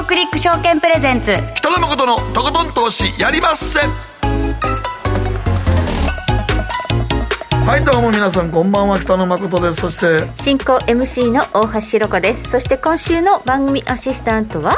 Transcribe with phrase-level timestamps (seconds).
[0.00, 1.36] GMO クリック証券プレゼンツ。
[1.56, 3.80] 北野誠のとことん投資やりまっせ。
[7.66, 8.98] はいどうも皆さんこんばんは。
[8.98, 9.82] 北野誠です。
[9.82, 12.50] そして進行 MC の大橋ろ子です。
[12.50, 14.76] そして今週の番組アシスタントは？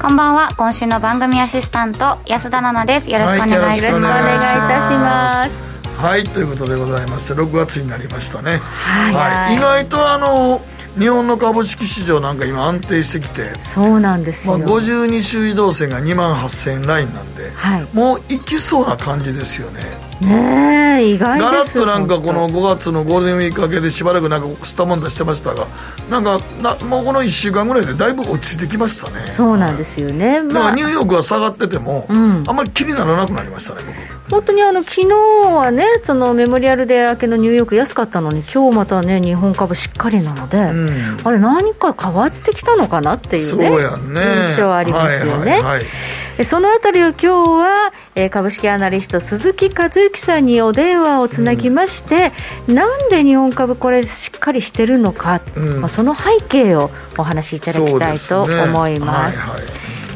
[0.00, 0.54] こんばんは。
[0.56, 3.10] 今週の番組アシスタント安田奈々です。
[3.10, 6.00] よろしくお願いします、はいよろしくお願いいたします。
[6.00, 8.58] はいということでございまして6月になりましたね。
[8.58, 9.56] はい。
[9.56, 10.60] 意外とあの
[10.98, 17.86] 日本の株式市場なんか今安定してきてそうなんですまあ、よ、52週移動線が2万8000ラインなんで、はい。
[17.92, 19.82] もう行きそうな感じですよね
[20.20, 25.66] ねえ意外ガラッとなんかこの本5月のゴールデンウィーク明けでしばらくなんかスタモン出してましたが
[26.10, 33.82] なんかなもうこの1週間ぐらいでだいぶ落ち着いてきましたね当そうなんですよねだかまあらニューヨークは下がってても、んあんまり気にならなくなりましたね
[34.30, 40.88] 本当にあの昨日はねそのメモリアルデー明けのニューヨーク安かったのに今日またね日本株しっかりなので、ん
[41.24, 52.32] あれ何か変わってきたのかなっていうそうねやんね印象ありますよね、はいはいはいえそのあたりを今日は、えー株式アナリスト鈴木和之さんにお電話をつなぎまして、
[52.66, 55.80] なんで日本株これしっかりしてるのか、うん。
[55.80, 59.42] まあ、その背景をお話しいただきたいと思います。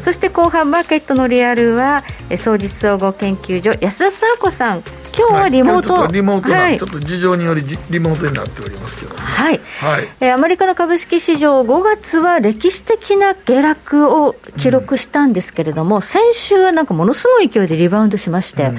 [0.02, 4.82] そして後半マーケットのリアルはえー総実総合研究所安田沙子さん
[5.16, 6.03] 今日はリモート、はい。
[6.03, 6.78] 今日ちょっとリモートな、はい。
[6.78, 9.61] ちょっと事情によりじリモートになっておりますけどねはい。
[9.80, 10.08] はい。
[10.20, 18.70] えーアメリカの株式市場、5月は歴史的な下落を記録したんですけれども、先週はなんかものすごい勢いでリバウンドしまして、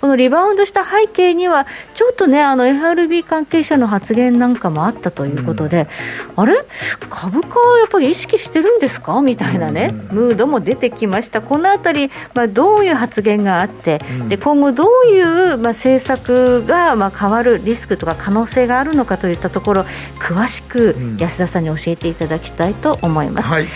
[0.00, 5.88] このリバウンドした背景には、ちょっとね、あの FRB 関係者の発言なんかもあったということで、
[6.36, 6.64] あれ、
[7.08, 9.20] 株価はやっぱり意識してるんですか？
[9.22, 19.82] みたいなね、ムードも出てきました、このあたり、まあ、どういう発言があって、で今後、どういう、まあ、政策がまあ変わるリスクとか可能性があるのかといったところ、
[20.18, 23.48] 詳しく安田さんに教えていただきたいと思います。
[23.48, 23.66] はい。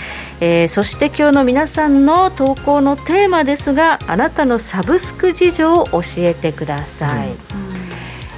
[0.40, 7.32] えーそして今日の皆さんの投稿のテーマですがあなたのサブスク事情を教えてください、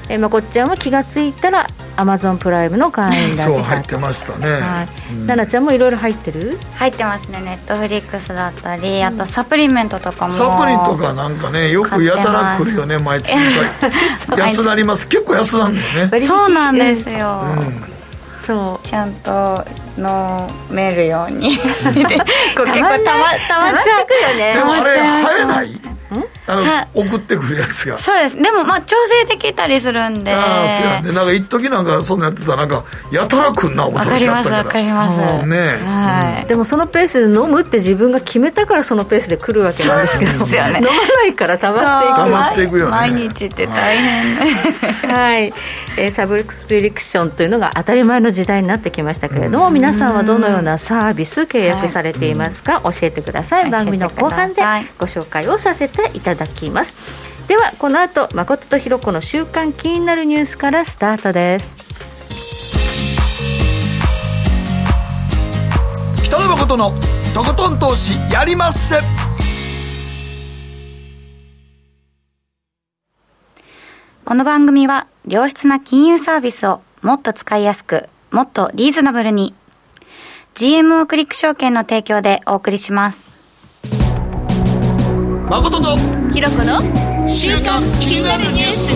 [0.09, 1.67] えーまこっちゃんは気がついたら
[1.97, 4.87] アマゾンプライムの会員だそう入ってましたね、はい、
[5.27, 6.59] 奈々ちゃんもいろいろ入ってる？
[6.75, 7.41] 入ってますね。
[7.41, 10.33] ネットフリックスだったりあとサプリメントとかも。
[10.33, 13.35] サプリとかなんかねよくやたら来るよね毎月
[14.37, 15.09] 安なります。
[15.09, 16.27] 結構安なんだよね。
[16.27, 17.43] そうなんですよ、
[18.47, 18.89] そう。
[18.89, 19.65] ちゃんと
[19.97, 20.05] 飲
[20.71, 21.57] めるように。
[21.57, 21.69] 結
[22.57, 24.55] 構たまたまたまっちゃうくよね。
[24.55, 25.81] でもあれ溜まっちゃい生えない
[26.47, 27.99] あのはい送ってくるやつが。
[27.99, 28.43] そうです。
[28.43, 30.33] でもまあ調整できたりするんで。
[30.33, 31.13] ああそうやね。
[31.13, 32.53] なんか一時なんかそんなんやってた。
[32.53, 34.89] らなんかやたら来んな思ったわかりますやったけど。
[34.95, 35.59] わかりますね。
[35.85, 40.31] はい、でもそのペースで飲むって自分が決めたからそのペースで来るわけなんですけど。
[40.33, 40.79] そうですよね。
[40.79, 42.91] 飲まないから溜まっていく溜まっていくよね。
[42.91, 45.53] 毎日って大変、はい、
[45.97, 54.63] えーサブスクリプションというのが当たり前の時代になってきましたけれども、皆さんはどのようなサービス契約されていますか、教えてください、うん番組の後半で
[54.99, 56.95] ご紹介をさせていただきます。
[57.49, 61.75] ではこの後誠とひろ子の週刊気になるニュースからスタートです。
[66.25, 66.91] 北野誠の
[67.35, 68.97] とことん投資やりまっせ。
[74.25, 79.55] この番組は良質な金融サービスをもっと使いやすくもっとリーズナブルに。
[80.55, 83.24] GMO クリック証券の提供でお送りします
[85.51, 85.97] 誠と
[86.33, 86.81] ひろ子の
[87.29, 88.93] 週刊気になるニュース。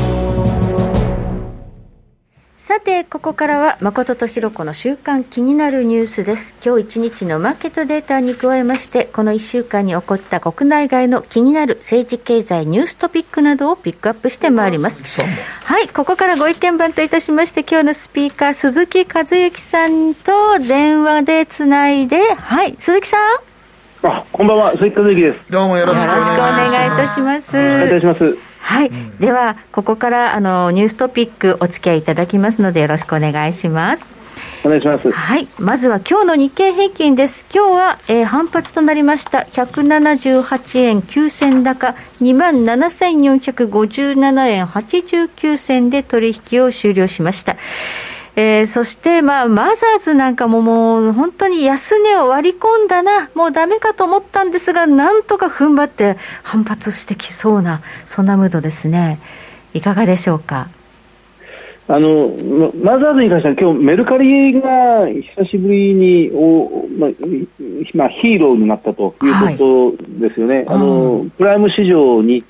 [2.57, 6.55] さてここからは誠とひろ子の週間気になるニュースです。
[6.65, 15.03] 今日一日のマーケットデータに加えましてこの1週間に起こった国内外の気になる政治経済ニューストピックなどをピックアップしてまいります。
[15.21, 23.48] はいここからご意見番といたしまして今日のスピーカー鈴木和之さんと電話でつないではい鈴木さん
[24.03, 25.39] あ、こんばんは、鈴木和之です。
[25.51, 28.39] どうもよろしくおよろしくお願いします願いいたしますお願いいたします。
[28.61, 34.19] はい、ではここからあのニューストピックお付き合いいただきますのでよろしくお願いします
[34.65, 35.11] お願いします。
[35.11, 37.47] はい、まずは今日の日経平均です。
[37.53, 39.47] 今日は、えー反発となりました。
[39.53, 47.57] 178円9銭高、27,457円89銭で取引を終了しました。
[48.41, 59.19] えーそして、まあ、マザーズなんかももう本当に安値を割り込んだな、もうダメかと思ったんですが、なんとか踏ん張って反発してきそうな、そんなムードですね。
[59.75, 60.69] いかがでしょうか？
[61.89, 62.29] あの、
[62.85, 67.11] まマザーズに関しては今日メルカリが久しぶりにお、まあ、
[67.95, 70.65] まあ、ヒーローになったということですよね。
[70.69, 72.45] あの、プライム市場に、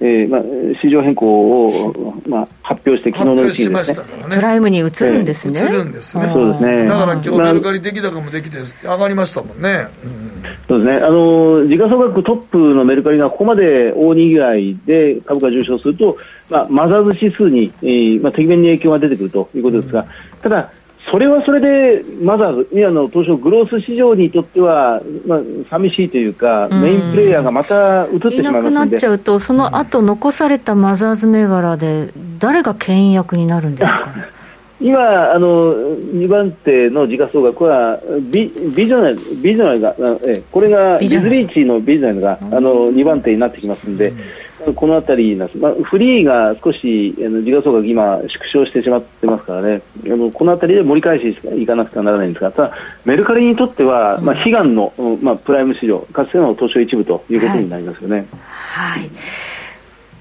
[0.00, 0.42] えーまあ、
[0.82, 3.70] 市場変更を、まあ、発表して昨日のうちにですね。
[3.70, 4.36] ましたからね。
[4.36, 5.60] プライムに移るんですね。
[5.60, 6.30] 移るんですね。
[6.32, 6.86] そうですね。
[6.86, 10.34] だから今日まあメルカリ出来高もできて上がりましたもんね、うん。
[10.68, 16.16] そうですね、あの時価総額トップのメルカリがここまで大にぎわいで株価上昇すると、
[16.50, 20.06] まあ、マザーズ指数に、えーまあ、てきめんに影響が出てくるということですが、
[20.42, 20.70] ただ、
[21.10, 28.42] それはそれで、マザーズ、今の東証グロース市場にとっては、まあ、寂しいというか、メインプレーヤーがまた移ってしまいますい。
[28.42, 34.14] なくなっちゃうと、その後残されたマザーズ銘柄で、誰が牽引役になるんですか、
[34.80, 38.00] 今、あの2番手の時価総額は
[38.32, 39.94] ビビジョナルビジョナルが、
[40.26, 44.12] えこれがリズリーチのビジョナルがあの2番手になってきますので、
[44.72, 49.82] この辺りなまあ、フリーが少しあの時価総額今縮小してしまってますからね。
[50.06, 58.26] あのこの辺りで盛り返していかなくてはならないんですがただメルカリにとっては、まあ、悲願の、まあ、プライム市場かつての東証一部ということになりますよね。
[58.50, 59.10] はい、はい、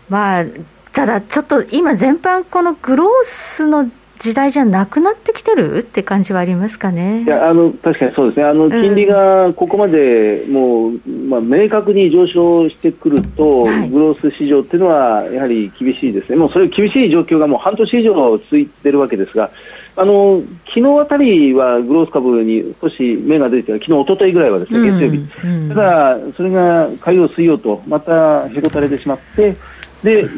[0.10, 0.46] まあ
[0.92, 3.90] ただちょっと今全般このグロースの
[4.24, 7.24] 時代じゃなくなってきてるって感じはありますかね。
[7.24, 19.52] いやあの確かにそうですね、あの金利がここまでもう、まあ、明確に上昇してくると、はい、グロース市場っていうのはやはり厳しいですね、もうそれ厳しい状況がもう半年以上続いてるわけですが、
[19.98, 25.64] あの昨日あたりはグロース株に少し目が出て、昨日一昨日ぐらいはですね、月曜日、うん。
[25.64, 29.56] うん、ただ、それが火曜、水曜とまたへこたれてしまって、
[30.04, 30.30] で、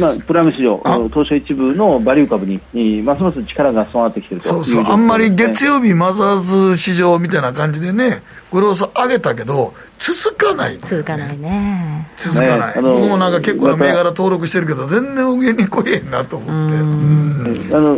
[0.00, 0.76] まあ、プライム市場、
[1.08, 8.22] 東証一部のバリュー株に、ますます力が備わってきてるとそうそう、あんまり月曜日マザーズ市場みたいな感じでね、
[8.52, 12.08] グロース上げたけど、続かない、ね、続かないね。
[12.16, 12.76] 続かない。
[12.76, 17.74] ね、僕もなんか結構な銘柄登録してるけど、全然上に来えへんなと思って。
[17.74, 17.96] あの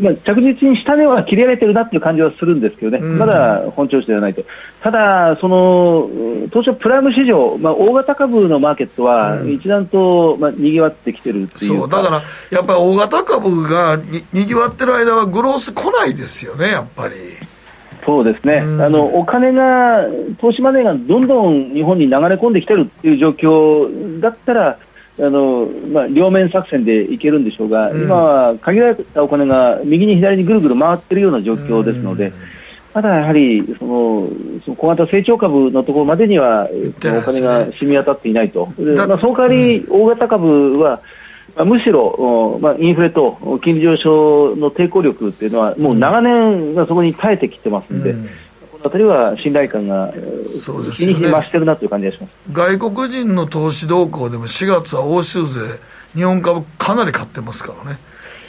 [0.00, 4.44] まあ、着実に下値は切れられてるなっていう感じはするんですけどね、まだ本調子ではないと。
[4.80, 6.08] ただ、その、
[6.52, 11.88] 当初プライム市場、まあ、大型株のマーケットは、一段と、まあ、賑わってきてるっていうそう。
[11.88, 17.14] だからやっぱり大型株がににぎわってる間はグロース来ないですよねやっぱり
[18.04, 20.04] そうですね、うん、あのお金が
[20.40, 24.78] 投資マネーがどんどん日本に流れ込んできてるっていう状況だったら
[25.20, 32.32] あのまあ、両面作戦でいけるんでしょうが、うん、今は限られたお金が右に左にぐるぐる回っているような状況ですので、うん。
[32.94, 34.28] ただやはりその
[34.64, 41.00] その小型成長株のところまでには、お金が染み渡っていないと、まあ、その代わり大型株は、
[41.58, 48.10] まあ、むしろ、まあ、インフレと金利上昇の抵抗力っていうのは、もう長年がそこに耐えてきてますんで。
[48.12, 48.28] うん。
[48.70, 50.14] この辺りは信頼感が
[50.56, 52.32] そうです、ね、日に日に増してるなという感じがします。
[52.52, 55.62] 外国人の投資動向でも4月は欧州勢、
[56.14, 57.98] 日本株かなり買ってますからね、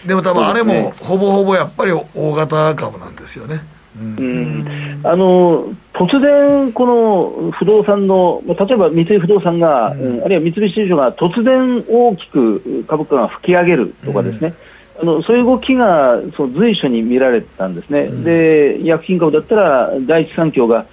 [0.06, 3.64] でも多分あれもほぼほぼやっぱり大型株なんですよね。
[3.98, 4.66] うん、
[5.04, 14.54] あの突然、この不動産の、例えば三井不動産が、うん、あるいは三菱地所が突然大きく株価が吹き上げるとかですね、
[15.02, 20.86] うん、あのそういう動きがそう随所に見られたんですね、うん、で医薬品株だったら第一三共が、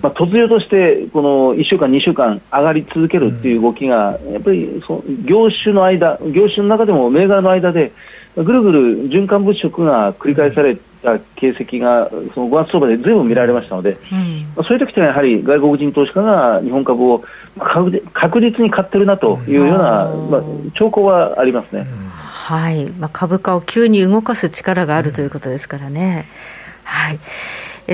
[0.00, 7.92] まあ、突如としてこの1週間、2週間上がり続けるっていう動きが、やっぱりそ業種の間、業種の中でも銘柄の間で、
[8.36, 17.22] ぐるぐる循環物色が繰り返された形跡がその5月相場でずいぶん見られましたので、うん、まあ、そういう時はやはり外国人投資家が日本株を
[17.56, 20.42] 確実に買ってるなというような、まあ、
[20.76, 21.82] 兆候はありますね。
[21.82, 26.26] うん、はいまあ、株価を急に動かす力があるということですからね。
[26.82, 27.18] はい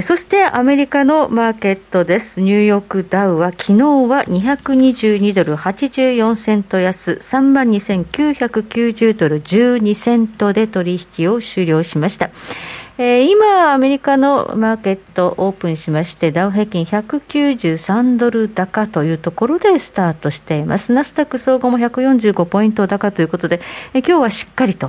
[0.03, 2.41] そしてアメリカのマーケットです。
[2.41, 3.73] ニューヨークダウは昨日
[4.09, 12.31] は222ドル84セント安、3万2990ドル12セントで取引を終了しました。
[13.03, 20.93] えー、今、アメリカのマーケットオープンしまして、ダウ平均193ドル高というところでスタートしています。
[20.93, 23.63] ナスダック総合も145ポイント高ということで、
[23.95, 24.89] えー、今日はしっかりと、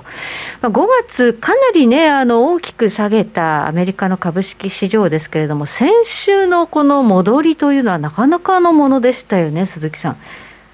[0.62, 10.18] まあ、5月、かなりね、あの、大きく下げたアメリカの株式市場ですけれども、先週のこの戻りというのはなかなかのものでしたよね、鈴木さん。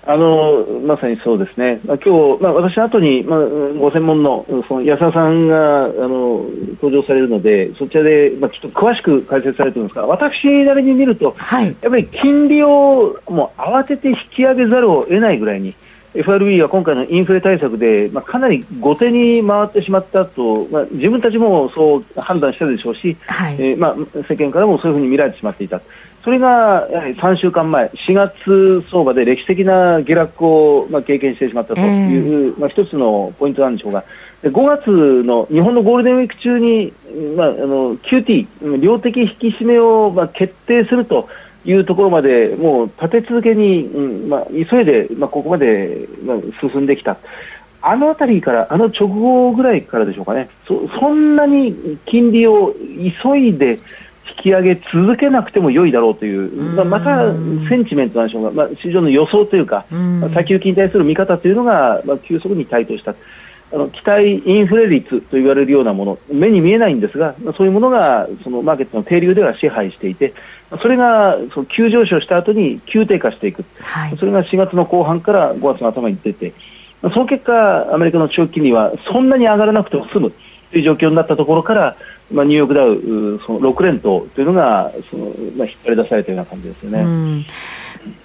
[0.10, 3.40] あのまさにそうですね、まあ、今日、まあ、私の後に、まあ、
[3.78, 6.46] ご専門のその安田さんがあの
[6.82, 15.76] 登場されるので、そちらで、まあ、ちょっと詳しく解説されてるんですが、私なりに見ると、はい、やっぱり金利をもう慌てて引き上げざるを得ないぐらいに、
[16.14, 23.96] FRB は今回のインフレ対策で、まあ、かなり後手に回ってしまったと、まあ、自分たちもそう判断したでしょうし、はい、えー、まあ、
[24.28, 25.82] 世間からもそういうふうに見られてしまっていた。
[26.28, 34.04] それがやはり3週間前、4月相場で歴史的な下落を、まあ、経験してしまったという、えー、まあ、一つのポイントなんでしょうが、
[34.44, 34.90] 5月
[35.24, 36.92] の日本のゴールデンウィーク中に、
[37.38, 41.30] まあ、あの QT、量的引き締めを、まあ、決定すると
[41.64, 47.16] いうところまで、もう立て続けに、うんまあ、急いで、まあ、ここまで、まあ、進んできた。
[47.82, 52.74] あの辺りから、あの直後ぐらいからでしょうかね、そそんなに金利を
[53.24, 53.80] 急いで
[54.38, 57.32] 引き上げ続けなくても良いだろうという、まあ、また
[57.70, 63.16] センチメントなんでしょうが、まあ、市場の予想というか、まあ、先行きに対する見方というのが、まあ、急速に台頭した。
[63.70, 70.34] あの期待インフレ率と言われるようなもの、目に見えないんですが、そういうものがそのマーケットの定流では支配していて、
[70.82, 76.54] それがその急上昇した後に急低下していく、はい、それが4月の後半から5月の頭に出て、
[77.02, 80.32] その結果、アメリカの長期金利はそんなに上がらなくても済む
[80.72, 81.98] という状況になったところから、
[82.32, 85.26] まあ、ニューヨークダウその6連投というのがその、
[85.58, 87.46] まあ、引っ張り出されたような感じですよね。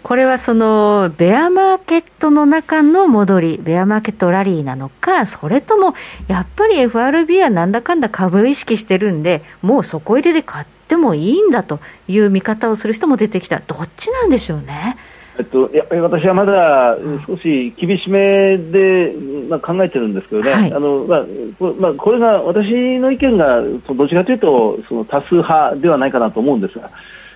[0.02, 5.94] これはそのベアマーケットの中の戻り、ベアマーケットラリーなのか、それとも
[6.28, 14.96] やっぱり FRB はなんだかんだ株を意識してるんで、もう底入れで買ってもいいんだという見方をする人も出てきた、どっちなんでしょうね。
[15.38, 16.96] えっと、やっぱり私はまだ
[17.26, 19.14] 少し厳しめで、
[19.48, 21.24] まあ、考えてるんですけどね、はい、あのまあ
[21.58, 26.90] こまあ、これが私の意見がどちらかというとその多数派ではないかなと思うんですが、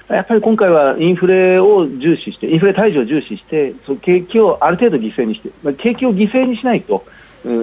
[0.09, 7.05] やっぱり今回はインフレを重視して、インフレ退治を重視して、その景気をある程度犠牲にして、まあ、景気を犠牲にしないと、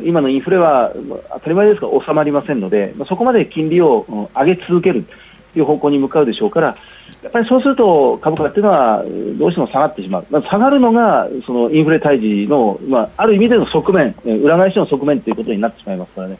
[0.04, 0.92] 今のインフレは
[1.32, 5.06] 当たり前ですが収まりませんので、まあ、そこまで金利を上げ続ける
[5.54, 6.78] という方向に向かうでしょうから、
[7.24, 9.04] やっぱりそうすると株価っていうのは
[9.40, 16.38] どうしても下がってしまう、まあ、下がるのがそのインフレ退治の、まあ、ある意味での側面、裏返しの側面ということになってしまいますからね。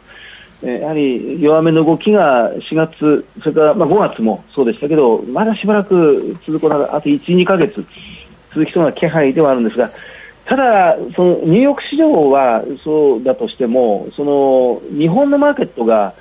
[0.62, 7.84] やはり弱めの動きが4月、それからまあ5月もそうでしたけど、まだしばらく続くのあと1、2か月
[8.54, 9.90] 続きそうな気配ではあるんですが、
[10.46, 16.14] ただ、そのニューヨーク市場はそうだとしても、その日本のマーケットが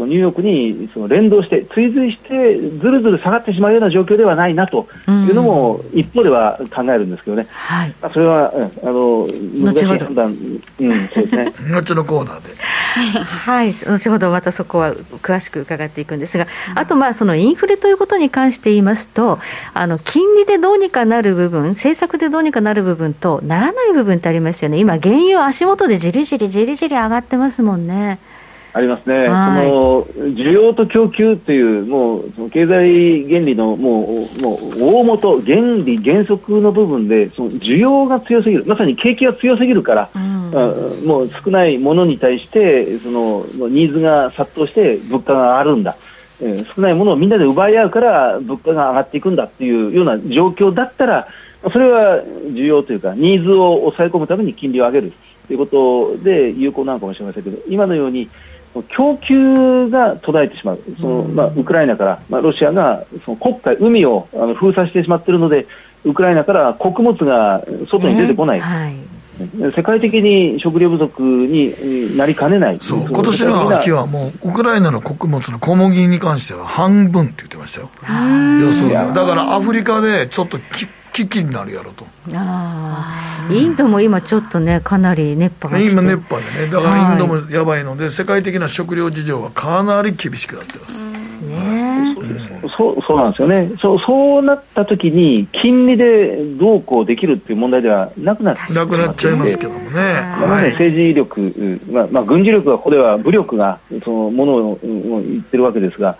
[0.00, 9.26] そのニューヨークにその連動して、追随して、ずるずる下がってしまうような状況ではないなというのも、一方では考えるんですけどね、はい、それは、うん、あの
[9.62, 11.52] 難しい判断、うん、そうですね。
[11.76, 12.48] 後のコーナーで。
[13.22, 19.38] はい、後ほどまたそこは詳しく伺っていくんですが、あと、まあ、そのインフレということに関して言いますと、
[19.74, 28.18] あの金利でどうにかなる部分、政策でどうにかなる部分と、ならない部分ってありますよね、今、原油、足元でじりじりじりじり上がってますもんね。
[28.72, 45.96] ありますね、その需要と供給という、もうその経済原理のもうもう大元、原理、原則の部分で、その需要が強すぎる、まさに景気が強すぎるから、うん、もう少ないものに対して、そのニーズが殺到して、物価が上がるんだ。
[46.74, 51.28] 少ないものをみんなで奪い合うから物価が上がっていくんだっていうような状況だったら
[51.62, 55.12] それは需要というかニーズを抑え込むために金利を上げる
[55.46, 58.30] ということで有効なのかもしれませんけど今のように
[58.96, 65.66] 供給が途絶えてしまう、そのまあ、ウクライナから、まあ、ロシアがその国海、海をあの封鎖してしまっているので、
[66.04, 68.60] ウクライナから穀物が外に出てこない。
[68.60, 68.94] はい、
[69.76, 72.78] 世界的に食料不足になりかねない。
[72.80, 73.00] そう。
[73.10, 77.90] 今年の秋はもう、ウクライナの穀物の小麦に関しては半分って言ってましたよ、
[78.60, 82.06] 予想でだからアフリカでちょっとき危機になるやろと。
[82.34, 86.72] あインドも今ちょっとねかなり熱波が今熱波でね。
[86.72, 91.04] だからインドもやばいので、はい、世界的な食料事情はかなり厳しくなってます。
[91.40, 92.16] ね、
[92.76, 93.72] そうそうなんですよね。
[93.80, 106.18] そうそうなった時に金利でどうこうできるっていう問題ではなくなってなくなっちゃいますけどもね、はい、政治力、まあまあ、軍事力はここでは武力がそのものを言ってるわけですが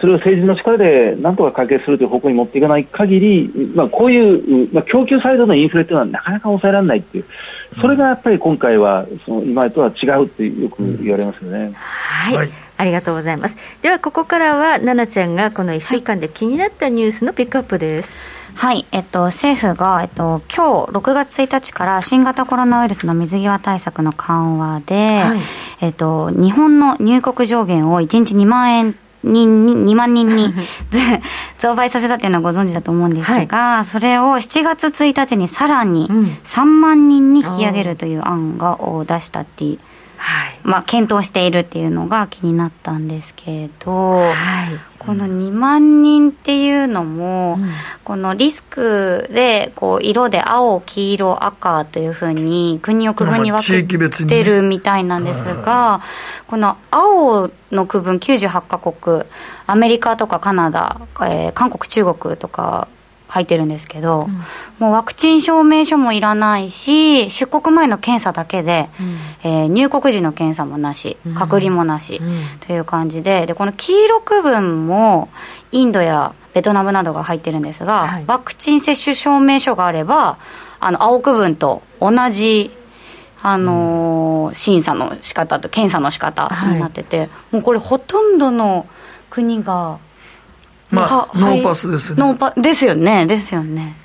[0.00, 7.24] それを政治の力でなんとか解決するという方向に持っていかない限り、まあ、こういう、まあ、供給サイドのインフレというのはなかなか抑えられないっていう、
[7.80, 11.72] それがやっぱり今回はその今とは違うってよく言われますよね。
[11.74, 13.56] はい、はいありがとうございます。
[13.82, 18.16] では、ここからは、奈々ちゃんがこの1週間で気になったニュースのピックアップです。
[18.56, 25.38] はい、えっと、政府が、えっと、今日6月1日から新型コロナウイルスの水際対策の緩和で、はい、
[25.82, 30.54] えっと、日本の入国上限を1日2万円人に、2万人に
[31.58, 36.08] 増倍させたっていうのはご存知だと思うんですが、はい、それを7月1日にさらに
[36.44, 39.78] 3万人に引き上げるという案がを出したっていう。
[40.16, 44.34] はい、まあ、検討しているっていうのが気になったんですけど、はい、
[45.06, 47.70] この2万人っていうのも、うん、
[48.04, 56.00] このリスクでこう色で青黄色赤というふうに国を区分に分けてるみたいなんですが、
[56.46, 59.24] この青の区分98カ国
[59.66, 62.88] アメリカとかカナダ、えー、韓国中国とか
[63.34, 64.32] 入ってるんですけど、うん、
[64.78, 68.88] もうワクチン証明書もいらないし、出国前の検査だけで、
[69.44, 75.28] うん、えー、入国時の検査もなし、隔離もなし、うん、という感じでで、この黄色区分も
[75.72, 80.38] インドやベトナムなどが入ってるんですが、はい、ワクチン接種証明書があれば、
[80.78, 82.70] あの青区分と同じ
[83.42, 88.86] あのー、審査の仕方と検査の仕方になってて、はい、もうこれほとんどの
[89.28, 89.98] 国が
[90.90, 92.20] まあ、ノーパスですね。
[92.20, 93.96] ノーパですよね、ですよね。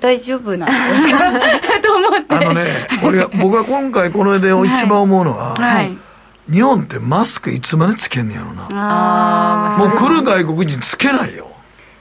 [0.00, 1.18] 大丈夫なんですか？
[1.82, 2.34] と思って。
[2.34, 5.94] あのね、俺僕は今回これで一番思うのは、はい、
[6.50, 8.66] 日本ってマスクいつまでつけんねやろな。
[8.70, 11.48] あもう来る外国人つけないよ。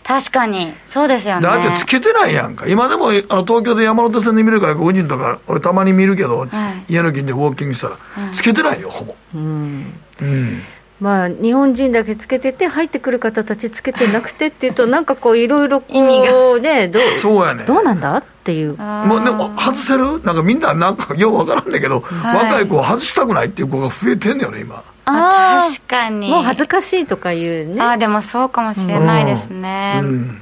[0.05, 1.41] 確かに、そうですよね。
[1.47, 2.65] だってつけてないやんか。
[2.67, 6.49] 今でもあの東京で山手線で見る外国人とか、俺たまに見るけど、はい、
[6.93, 7.95] 家の近所ウォーキングしたら、
[8.33, 9.15] つけてないよ、ほぼ。
[9.35, 9.93] うん。
[10.21, 10.61] うん
[10.99, 18.77] まあ、日本人だけつけてて、入ってくる方たちつけてなくてっていうと、なんかこう、いろいろこうね、どうそうやねどうなんだっていう。
[18.77, 20.21] もうでも、外せる？
[20.23, 24.83] なんかみんな、なんかようわからんねんけど、はい、若い子は外したくないっていう子が増えてんのよね、今。
[25.05, 26.29] あ確かに。
[26.29, 27.81] もう恥ずかしいとかいうね。
[27.81, 29.99] あでもそうかもしれないですね。
[30.01, 30.41] うん、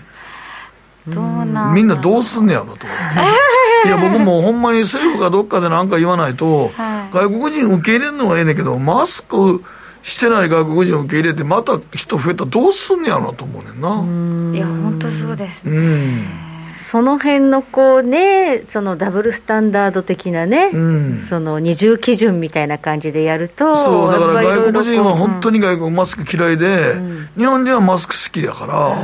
[1.08, 2.86] どうなんみんなどうすんねやろと。
[3.88, 9.64] いや、僕もほんまに政府かどっかで何か言わないと、はい、外国人受け入れるのはええねんけど、マスク、
[10.04, 14.58] してない外国人を受け入れてまた人増えたらどうすんねやろと思うねんな。
[14.58, 16.26] いや本当そうですね、うん。
[16.62, 28.90] その辺のこうね、そのダブルスタンダード的なね、うん、その二重基準みたいな感じでやると、そうだから外国人は本当に外国マスク嫌いで、うん、日本人はマスク好きだから。
[28.90, 28.96] もう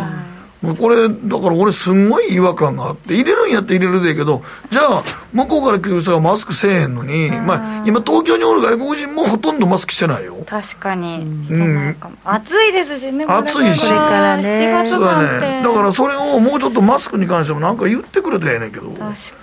[0.80, 10.36] これ、だから俺、すんごい違和感があって、入れるんやって入れるでいいけど、じゃあ、向こうから来る人がマスクせえへんのに、まあ、今、東京におる外国人もほとんどマスクしてないよ。
[10.48, 11.44] 確かに。
[11.50, 13.90] うん、暑いですしね、暑いし。
[13.90, 14.84] からね。
[14.88, 15.62] そうだね。
[15.64, 18.90] だからそれをもうちょっとマスクに関してもなんか言ってくれたらええねんけど。
[18.90, 18.98] 確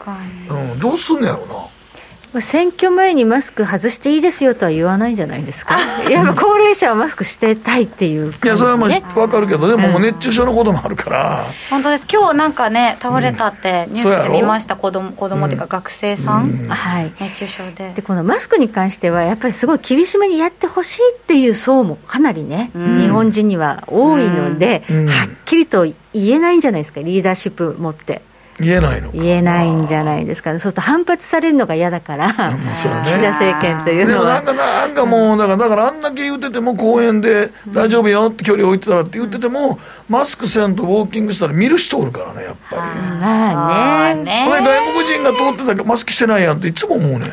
[0.04, 0.16] か
[0.49, 0.49] に。
[0.49, 1.54] うん、どうすんのやろうな。
[2.40, 5.78] 選挙前にマスク外していいですよとは言わないんじゃないですか、
[6.10, 17.92] やっぱ高齢者はマスクしてたいっていう、ね、いや、それはまあ分かるけど、でももう熱中症のこともあるから、本当です、今日なんかね、倒れたってニュースで見ました、子供子供っていうか、学生さん、うん、はい、熱中症で。
[17.94, 18.02] で。
[18.02, 28.22] このマスクに関しては、やっぱりすごい厳しめにやってほしいっていう層もかなりね、うん、日本人には多いので、うん、はっきりと言えないんじゃないですか、リーダーシップ持って。
[28.60, 32.32] 言えないの言えないんじゃないですかね、そうすると反発されるのが嫌だから、
[32.72, 34.18] 岸田政権というのは。
[34.18, 42.82] でもなんか、なんかもう、だからだからあんだけ言ってても、公園で大丈夫よって距離置いてたらって言ってても、マスクせんとウォーキングしたら見る人おるからね、やっぱり。
[42.82, 44.46] まあね。
[44.48, 47.26] これ外国人が通ってたらマスクしてないやんっていつも思うね。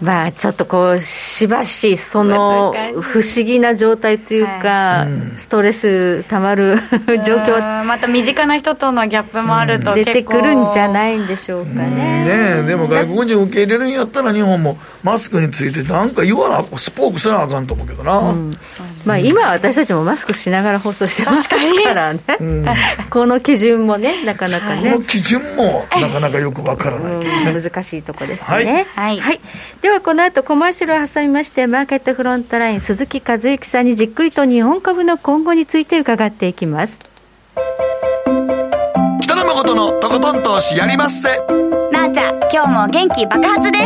[0.00, 6.76] まあ、ちょっとこう、しばし、その不思議な状態というか、ストレスたまる
[7.26, 7.84] 状況。
[7.84, 12.60] また身近な人とのギャップもあると、出てくるんじゃないんでしょうかね。
[12.60, 18.18] ねでも外国人受け入れるんやったら、日本もマスクについて、なんか言わな、スポークせなあかんと思うけどな。
[18.18, 18.52] うん。
[19.04, 21.56] まあ、今、私たちもマスクしながら放送してますか
[21.94, 22.66] らね、うん、
[23.10, 28.86] この基準もね、なかなかね、この基準もなかなかよくわからない、ね、難しいとこですね。
[28.94, 29.40] はい、はい、
[29.84, 37.00] では、この後コマーシャルを挟みまして、マーケットフロントライン、鈴木和之さんにじっくりと日本株の今後について伺っていきます。
[39.20, 41.28] 北野誠のとことん投資やりまっせ。
[41.92, 43.84] なあちゃん、今日も元気爆発です。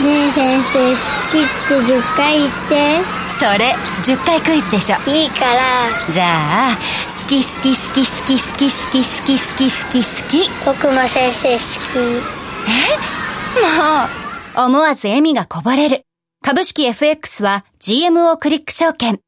[0.00, 0.96] ねえ先生好
[1.32, 6.76] きって10回言ってそれ10回クイズでしょいいからじゃあ
[7.08, 11.98] 好き好き好き好き好き好き好き好き好き好き僕も先生好き。
[12.68, 13.16] え？
[14.56, 16.04] もう思わず笑みがこぼれる。
[16.44, 19.14] 株式 FX は GMO クリック証券。
[19.14, 19.18] い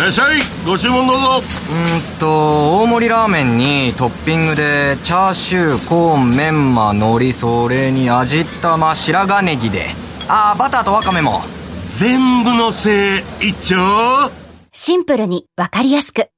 [0.00, 0.36] らっしゃい。
[0.66, 1.22] ご注文どうぞ。
[1.38, 9.86] うんと大盛りラーメンにトッピングでチャーシューコーンメンマ海苔それに味玉白髪ネギで。
[10.28, 11.40] ああバターとワカメも。
[11.88, 14.30] 全部のせい一丁。
[14.72, 16.28] シンプルにわかりやすく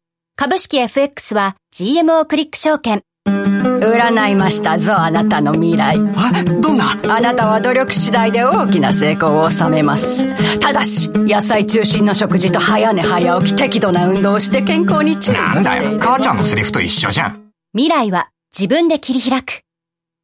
[0.41, 3.03] 株式 FX は GMO クリック証券。
[3.27, 5.99] 占いましたぞあなたの未来。
[5.99, 6.87] えどんな？
[7.15, 10.25] あなたは努力次第で大きな成功を収めます。
[10.59, 15.99] ただし野菜中心の食事と早寝早起き適度な運動をして健康に注意なんだよ。
[16.01, 17.53] 母ちゃんのセリフと一緒じゃん。
[17.75, 19.61] 未来は自分で切り開く。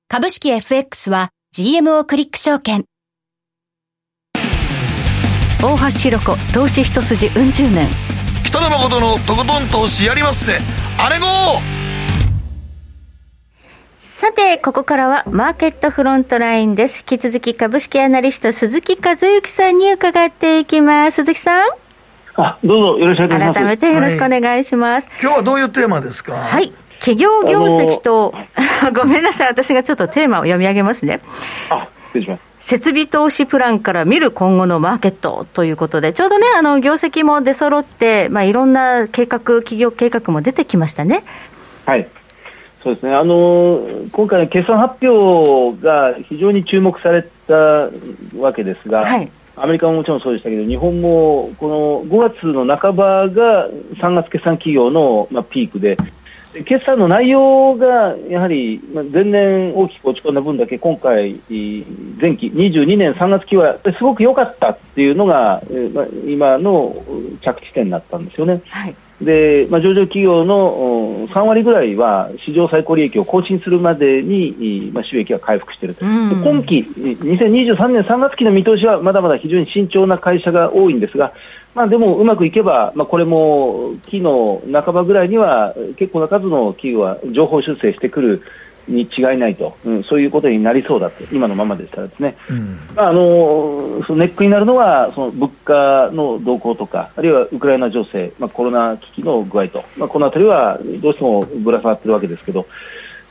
[0.08, 2.86] 株式 FX は GMO クリック証券。
[5.62, 7.86] 大橋ひろ子投資一筋うん十年
[8.66, 10.58] 北野誠のとことん投資やりまっせ
[10.98, 11.26] あれご
[14.00, 17.04] さて、ここからはマーケットフロントラインです。
[17.08, 21.16] 引き続き株式アナリスト鈴木和之さんに伺っていきます。
[21.16, 21.68] 鈴木さん。
[22.34, 23.54] あ、どうぞよろしくお願いします。
[23.54, 25.08] 改めてよろしくお願いします。
[25.08, 26.32] はい、今日はどういうテーマですか？
[26.34, 26.72] はい。
[26.98, 28.34] 企業業績と、
[28.92, 31.20] ごめんなさい、私がちょっとテーマを読み上げますね。
[31.70, 32.45] あ、失礼します。
[32.66, 41.22] 設備投資プランから見る今後のマーケットということで、ちょうどね、あの業績も出揃って、まあ、いろんな計画、企業計画も出てきましたね。
[41.84, 42.08] はい。
[42.82, 43.14] そうですね。
[43.14, 47.54] あの今回の決算発表が非常に注目された
[48.36, 53.68] わけですが、はい、アメリカももちろんそうでしたけど、日本もこの5月の半ばが
[54.00, 55.96] 3月決算企業の、まあ、ピークで、
[56.64, 65.62] 決算の内容がやはり前年大きく落ち込んだ分だけ今回、前期22年3月期はすごく良かったっていうのが
[66.26, 66.96] 今の
[67.42, 68.62] 着地点になったんですよね。
[68.68, 68.94] はい。
[69.20, 81.32] で、まあ、上場企業の3割ぐらいは史上最高利益を更新するまでに、まあ、収益が回復していると、今期、2023年3月期の見通しはまだまだ非常に慎重な会社が多いんですが、
[81.76, 88.42] まあ、でもうまくいけば、まあ、これも期の半ばぐらいには結構な数の企業は情報修正してくる
[88.88, 102.64] に違いないと、うん、そういうことになりそうだと、今のままでしたらですね、うん、まあ、あのそのネックになるのはその物価の動向とか、あるいはウクライナ情勢、まあ、コロナ危機の具合と、まあ、このあたりはどうしてもぶら下がっているわけですけど、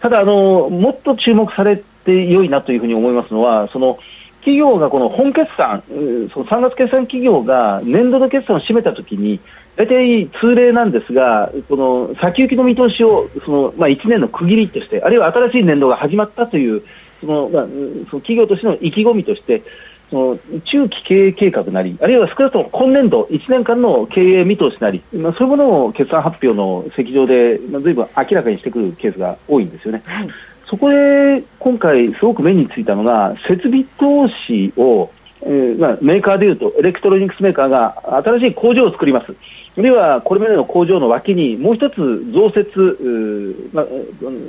[0.01, 3.97] ただあの、もっと注目されて良いなというふうに思いますのは、その
[4.45, 5.93] 企業がこの本決算、そ
[6.41, 9.39] の3月決算企業が年度の決算を締めたときに、
[9.75, 16.83] 大体通例なんですが、この先行きの見通しをその、まあ、1年の区切りとして、あるいは新しい年度が始まったという、
[17.21, 19.63] そのまあ、その企業としての意気込みとして、
[20.11, 30.03] その中期経営計画なり、あるいは少なくとも今年度、1年間の経営見通しなり、まあ、そういうものを決算発表の席上で、まあ、ずいぶん明らかにしてくるケースが多いんですよね。
[30.05, 30.29] はい
[30.69, 39.35] そこで今回、すごく目についたのが、設備投資を、えーまあ、メーカーでいうと、エレクトロニクスメーカーが新しい工場を作ります。
[39.77, 41.95] あるいはこれまでの工場の脇にもう一つ
[42.31, 43.85] 増設、まあ、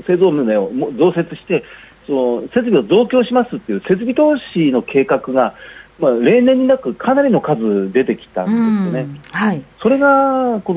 [0.06, 1.64] 製造棟を増設して、
[2.06, 5.54] その設備を増強しますっていう設備投資の計画が、
[5.98, 10.74] まあ、例年になくかなりの数出てきたんですよね、はい、それがこ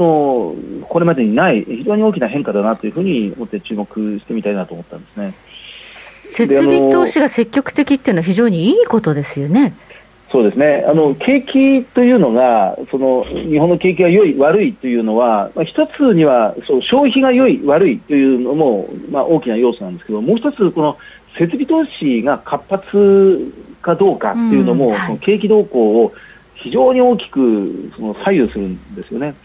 [0.81, 5.33] のこれまでにない非常に大きな変化だなというふうに思って注目してみたいなと思ったんですね。
[5.71, 9.73] 設備投資が積極的っていうのは非常にいいことですよね。
[10.31, 10.85] そうですね。
[10.87, 20.97] あの景気というのがその日本の景気が良い、悪いというのは、まあ、一つにはそう消費が良い、悪いというのも、まあ、大きな要素なんですけどもう一つ、この
[21.37, 26.13] 設備投資が活発かどうかっていうのも、うんはい、その景気動向を
[26.55, 29.35] 非常に大きくその左右するんですよね。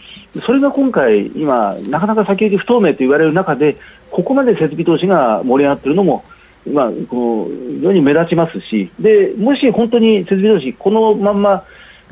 [0.44, 3.76] それが今回、今、なかなか先行き不透明と言われる中で、
[4.10, 6.24] ここまで設備投資が盛り上がっているのも、
[6.72, 11.64] まあ、この非常に目立ちますしで、もし本当に設備投資、このまんま、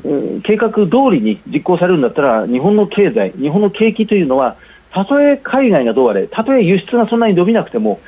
[0.03, 4.55] うん、計画通りに実行されるんだったら、日本の経済、日本の景気というのは、
[4.91, 7.99] たとえ海外がどうあれ、たとえ輸出がそんなに伸びなくても、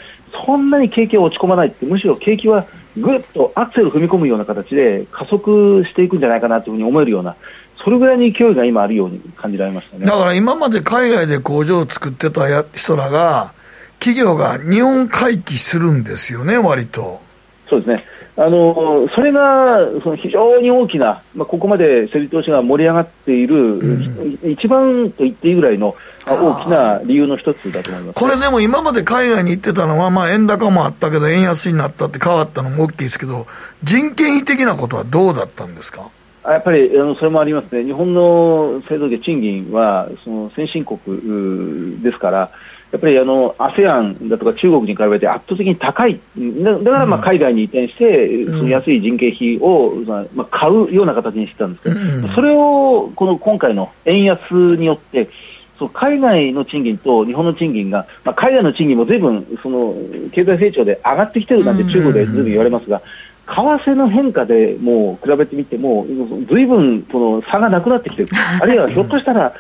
[0.46, 2.66] そんなに景気は落ち込まないって、むしろ景気は
[2.98, 7.36] ぐっとアクセル踏み込むような形で加速していくんじゃないかなというふうに思えるような、
[7.84, 13.54] それぐらいの勢いが今あるように感じられましたねだから今まで海外で工場を作ってた人らが、
[14.00, 17.22] 企業が日本回帰するんですよね、割と。
[17.70, 18.06] そうですね。
[18.38, 25.96] あのそれがその非常に大きな、まあ、ここまで設備投資が盛り上がっている、うん、一番と言っていいぐらいの
[26.28, 33.48] 大きな理由の一つだと思います、ね、これでも今まで海外に行ってたのは、まあ、円高もあったけど、円安になったって変わったのも大きいですけど、
[33.84, 36.10] 人件費的なことはどうだったんですか？
[36.44, 42.52] やっぱりあのそれもありますね、日本の製造業、賃金はその先進国ですから、
[42.96, 46.18] やっぱりあの ASEAN だとか中国に比べて圧倒的に高い、
[46.64, 54.40] だからまあ海外に移転して、その安い人件費をまあ買うような形にしてたんですけど、それをこの今回の円安
[54.78, 55.30] によって、
[55.78, 59.94] そう海外の賃金と日本の賃金が、まあ、海外の賃金もずいぶんその
[60.32, 63.02] 経済成長で上がってきてるなんて中国でずいぶん言われますが、
[63.46, 66.06] 為替の変化でもう比べてみても、
[66.50, 68.30] ずいぶんその差がなくなってきてる、
[68.62, 69.54] あるいはひょっとしたら、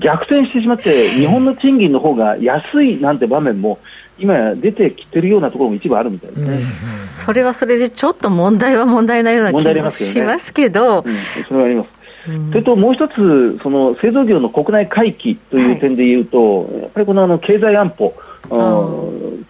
[0.00, 3.78] 逆転してしまって、日本の賃金の方が安いなんて場面も、
[4.18, 11.88] 今や出てきてるようなところも一部あるみたいですね、うん、それはそれでちょっと問題は問題なような気もしますけど、ねうん、それはあります。
[12.28, 18.14] うん、それともう一つ、その製造業の国内回帰という点でいうと、はい、やっぱりこのあの経済安保、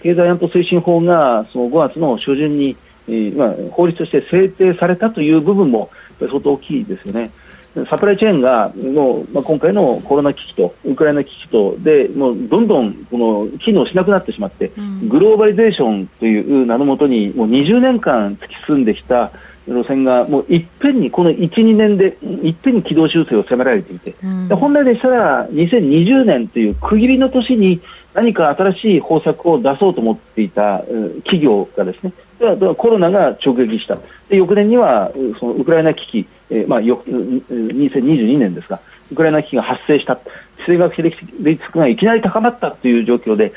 [0.02, 2.76] 経済安保推進法がその5月の初旬に、
[3.09, 7.31] えーまあ、法律として制定されたという部分も相当大きいですよね。
[7.89, 19.33] サプライチェーンがもう、まあ、今回のコロナ危機とウクライナ危機とでもうどんどんこの機能しなくなってしまって、うん、グローバリゼーションという名のもとにもう20年間突き進んできた
[19.67, 27.81] 路線がもういっぺんにこの1、2年でいっぺんに軌道修正を迫られていて、うん、本来でしたら2020年という区切りの年に
[28.13, 30.81] 何か新しい方策を出そうと思っていた
[31.25, 32.13] 企業がですね
[32.77, 33.97] コロナが直撃した。
[34.29, 40.21] で翌年にはそのウクライナ危機、えーまあ、よ2022年ですがウクライナ危機が発生した地
[40.69, 43.53] 政学的リスクがいきなり高まったという状況で、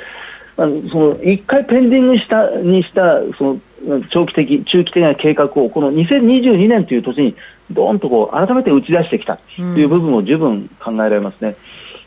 [0.57, 7.35] まあ、その1回ペンディングしたにしたその長期的、中期的な計画をこの2022年という年に
[7.69, 11.55] どーんとこう改めて打ち出してきたという部分も十分考えられますね。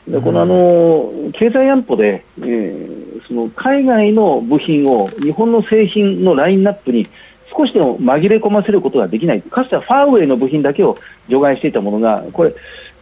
[0.08, 7.06] でこのあの経済安保で、えー、その海外の部品を日本の製品のラインナップに
[7.56, 10.96] 少しでも紛れ込ませることができない、かつてはファーウェイの部品だけを
[11.28, 12.54] 除外していたものが、これ、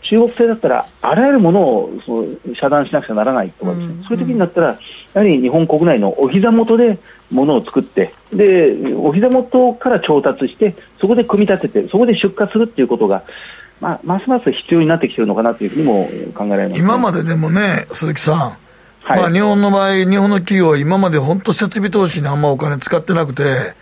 [0.09, 4.77] 中国製だったらあらゆるものをその遮断しなくちゃならないとかですね、うん、そういう時になったら、や
[5.15, 6.99] はり日本国内のお膝元で
[7.31, 13.25] ものを作って、でお膝元から調達して、そこで組み立てて、そこで出荷するっていうことが、
[13.81, 18.57] まあ、ますます必要になってきてるのかなというふうにも考えられます、ね、今まででもね、鈴木さん、
[19.03, 23.75] はい、まあ、日本の場合、日本の企業は今まで本当、設備投資にあんまお金使ってなくて、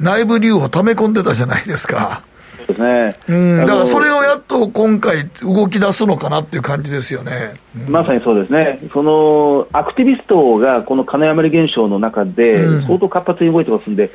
[0.00, 2.22] 内部留保溜め込んでたじゃないですか。
[2.66, 3.16] ですね。
[3.28, 7.54] うん、だからそれをやっと今回動き出すのかなっていう感じですよね。
[7.86, 8.80] うん、まさにそうですね。
[8.92, 14.10] その、アクティビストがこの金余り現象の中で相当活発に動いてますんで、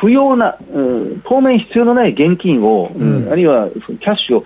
[0.00, 4.44] 不要な、うん、当面必要のない現金を、うん、あるいはキャッシュを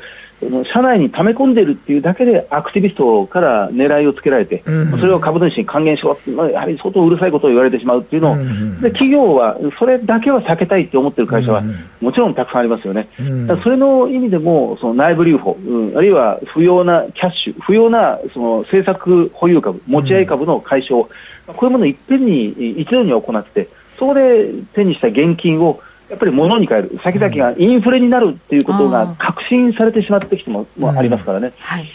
[0.72, 11.62] 社内に溜め込んでいるっていうだけでアクティビストから狙いをつけられて、うん、それを株主に還元しろって、まあ、やはり相当うるさいことを言われてしまうっていうのを、うん、で企業はそれだけは避けたいって思ってる会社は、
[12.00, 21.08] もちろんたくさんありますよね、うん、それの意味でもその内部留保、うん、あるいは不要なキャッシュ、不要なその政策保有株、持ち合い株の解消、
[21.48, 22.48] こういうものをいっぺんに
[22.80, 31.88] 一度に行って、そこで手にした現金をやっぱり物に変える、先々がインフレになるっていうことが確信されてしまってきてももありますからね、はい、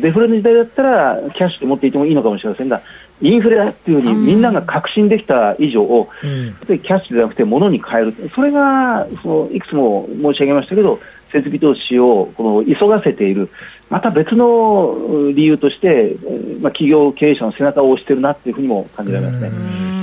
[0.00, 2.82] デフレの時代だったら、キャッシュで持っていてもいいのかもしれませんが、
[3.20, 11.00] インフレだっていうふうにみんなが確信できた以上、うん、キャッシュではなくて物に変える、それがそのいくつも申し上げましたけど、
[11.32, 13.48] 設備投資をこの急がせている、
[13.90, 14.96] また別の
[15.34, 16.16] 理由として、
[16.60, 19.97] まあ、企業経営者の背中を押しているなっていうふうにも感じられますね。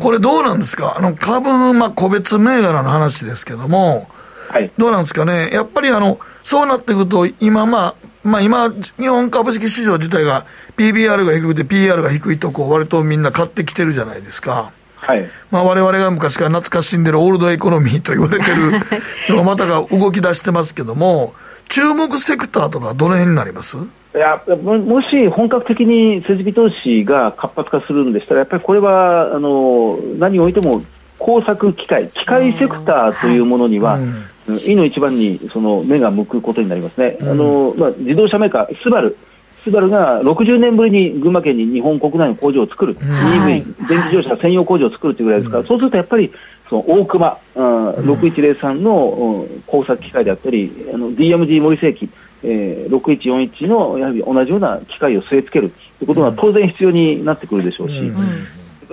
[0.00, 0.96] これどうなんですか？
[0.98, 4.08] あの株、まあ、個別銘柄の話ですけども、
[4.48, 5.50] はい、どうなんですかね？
[5.52, 10.44] やっぱりあの、そうなってくると、今、まあ、まあ今、日本株式市場自体が
[10.76, 14.72] PBR が低くて PR が低いとこ割とみんな買ってきてるじゃないですか。
[15.00, 15.26] はい。
[15.50, 18.72] まあ我々が昔から懐かしんでるオールドエコノミーと言われてる
[19.30, 21.32] のがまたが動き出してますけども、
[21.68, 23.78] 注目セクターとかどの辺になります？
[24.12, 30.82] いやももし本格的に設備投資が活発化するんでしたら、やっぱりこれはあの何においても
[31.20, 34.00] 工作機械、機械セクターというものには、
[34.48, 39.16] い、いの一番にその目が向くことになりますね、うん、あのまあ、自動車メーカー、スバル、
[39.62, 46.32] スバルが60年ぶりに群馬県に日本国内の工場を作る、うん、EV、電気自動車専用工場を作るというぐらいですから、そうするとやっぱり
[46.68, 52.08] その大熊、うん、6103の工作機械であったり、あの DMG 森世紀、
[52.42, 58.46] えー、6141のやはり同じような機械を据え付けるということが当然必要になってくるでしょうし、うん、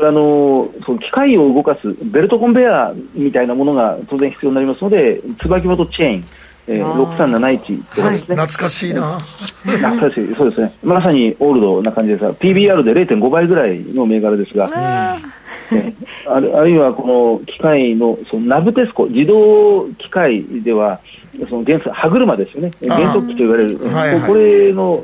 [0.07, 6.23] あのその機械を動かすベルトコンベヤーみたいなものが当然必要になりますので、椿本チェーン、
[6.67, 9.19] えー、6371とかですね、はい、懐かしいな。
[9.19, 15.19] 懐かしい、そうですね、まさにオールドな感じですが、PBR で0.5倍ぐらいの銘柄ですが。
[15.69, 20.99] ね、あるあるいはこの機械のそのナブテスコ、自動機械では、
[21.49, 25.03] その原則歯車ですよね、原則機と言われる、はいはい、これの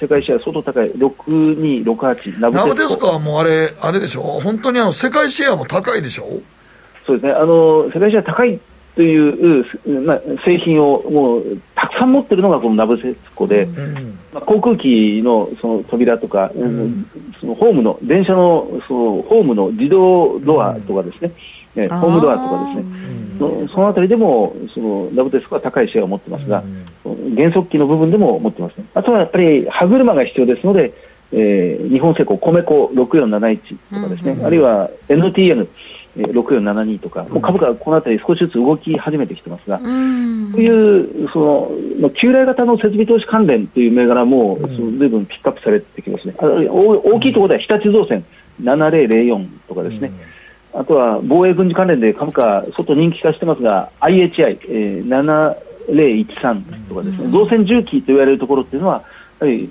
[0.00, 6.24] 世界シェア相当高い、6268、ナブテスコはもうあれ、あれでしょ、本当にあの世界シェアも高いでしょ？
[7.06, 8.58] そうですね、あの世界シェア高い
[8.94, 9.64] という、
[10.02, 17.06] まあ、製品をもうたくさん持ってるのがこのナブセスコで、うん、まあ、航空機のその扉とか、うん、
[17.40, 21.32] そのホームの電車のそのホームの自動ドアとかですね、
[21.76, 26.62] うん、ホームドアとかですね、そそのあたりでもそのナブテスコは高いシェアを持ってますが、
[27.34, 28.84] 減速機の部分でも持ってますね。
[28.94, 30.92] あとはやっぱり歯車が必要ですので、
[31.32, 35.68] えー、日本製鋼米粉6471とかですね、あるいは NTN
[36.16, 46.34] 6472とか、株価はこのあたり少しずつ動き始めてきてますが、こういうその旧来型の設備投資関連という銘柄も、その随分ピックアップされてきますね。
[46.38, 48.24] 大きいところでは日立造船
[48.62, 50.10] 7004とかですね。
[50.72, 55.52] あとは防衛軍事関連で株価、相当人気化してますが、IHI、えー、
[55.88, 59.02] 7013とかですね、造船重機と言われるところっていうのは、
[59.40, 59.66] はい、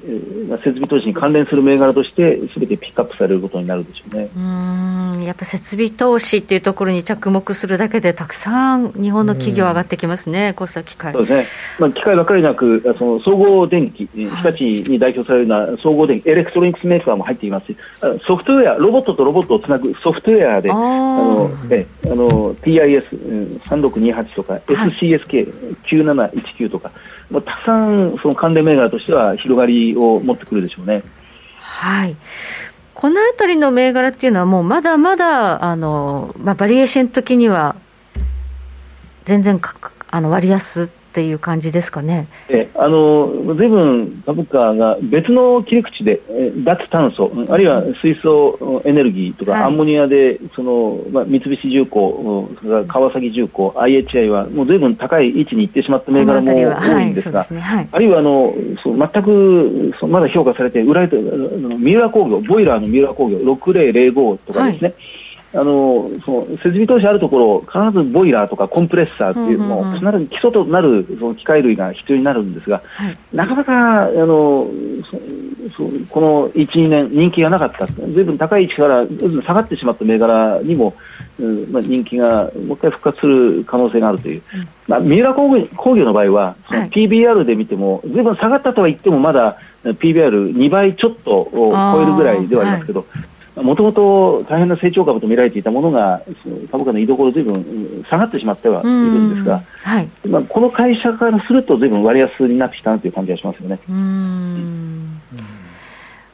[0.64, 4.28] 設備投資に関連する銘柄として、すべてピックアップされることになるでしょうね。
[4.36, 11.14] うんやっぱ設備投資っていうところに着目するだけで、たくさん日本の企業上がってきますね、こうした機械。
[11.14, 11.46] そうですね、
[11.78, 17.78] まあ、機械ばかりなく、その総合電機、日立に代表されるような総合電機、エレクトロニクスメーカーも入っていますし、
[18.26, 26.90] ソフトウェア、ロボットとロボットをつなぐソフトウェアで、あのえあの TIS3628 とか、SCSK9719 とか、
[27.30, 31.04] まあ、たくさんその関連銘柄としては広がりを持ってくるでしょうね。
[31.60, 32.15] はい
[32.94, 37.78] このあたりの銘柄っていうのは、もうまだまだあの、まあ、バリエーション的には、
[39.24, 39.74] 全然か
[40.10, 42.28] あの割安っていう感じですかね。
[42.50, 52.48] えあのずいぶん株価が別の切り口で、え脱炭素、あるいは水素エネルギーとか、はい、アンモニアでその、まあ、三菱重工、
[52.88, 57.60] 川崎重工、IHI はもうずいぶん高い位置に行ってしまった銘柄も多いんですが、はいね。
[57.60, 64.93] はい、あるいはあのそう全くそうまだ評価されて、売られて三浦工業、ボイラーの三浦工業、6005とかですね。
[65.52, 74.68] あのその設備投資あるところ、必ずボイラーとかコンプレッサーっていうの、必ず基礎となるその機械類が必要になるんですが、はい、なかなかあの
[75.10, 75.18] そ
[75.70, 80.94] そこの1、2年、人気がなかった、ずいぶん高い位置から下がってしまった銘柄にも、
[81.40, 93.06] うんまあ、人気がもう一回復活する可能性があるという、うん、まあ、三浦工業の場合は、PBR で見ても、ずいぶん下がったとは言っても、まだ PBR2 倍ちょっとを超えるぐらいではありますけど、
[93.62, 96.22] もともと大変な成長株と見られていたものが、
[96.72, 103.80] 株価の居所、ずいぶん下がってしまってはいるんですが、はいまあ、この会社からすると、ずいぶん割安になってきたなという感じがしますよね。
[103.89, 105.22] うん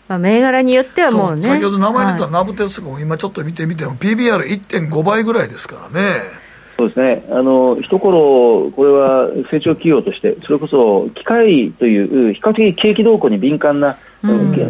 [0.07, 1.49] まあ、銘柄によってはもうね。
[1.49, 6.44] 先ほど名前出たナブテスコも今ちょっと見てみても、PBR1.5 倍ぐらいですからね。
[6.77, 7.23] そうですね。
[7.29, 13.97] あの、一頃、これは成長企業として、それこそ機械という比較的景気動向に敏感な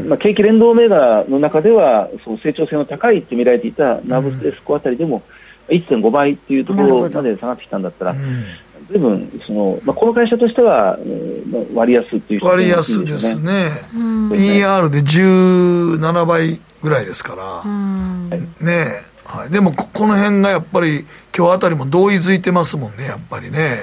[0.08, 5.24] まあ、景気連動銘柄の中ではその成長性の高いと見られていたナブテスコあたりでも
[5.70, 8.20] 1.5倍っていうところまで下がってきたんだったら、ず
[8.96, 11.00] いぶんその、まあ、この会社としては、
[11.74, 13.72] 割安っていう、ね、割安ですね、
[14.32, 23.80] PR で17倍ぐらいですから、ねはい、でもこ、この辺がやっぱり、今日あたりも同意づいてますもんね、やっぱりね。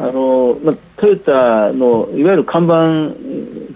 [0.00, 3.12] あのまあ、トヨタのいわゆる看板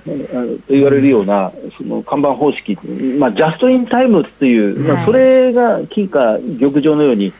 [0.04, 2.78] と言われるような、その看板方式、
[3.18, 7.32] まあ、ジャストインタイムっていう、まあ、それが金貨玉上のように、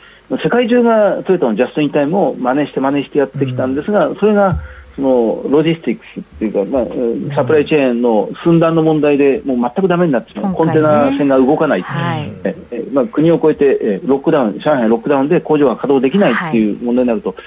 [0.43, 4.59] 世界中がトヨタのジャストインタイムを真似して真似してやってきたんですが、それが
[4.97, 12.57] そのロジスティックスっていうか、まあ、サプライチェーンの寸断の問題でもう全くだめになってしまう、ね、コンテナ船が動かない、はい、え
[12.93, 17.39] まあ、国を越えてロックダウン、上海ロックダウンで工場が稼働できないっていう問題になると、はい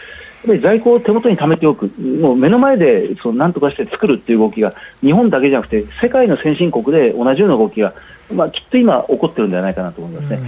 [0.45, 7.93] ぱり在庫を手元に貯めておく、もう目の前でその何とかして作るっていう動きが、日本だけじゃなくて、世界の先進国で同じような動きが、
[8.31, 10.39] まあ、きっと今、起こってるんではないかなと思いますね。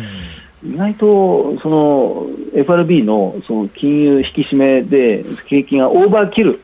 [0.63, 6.61] 意外とその FRB のその金融引き締めで景気がオーバーキル、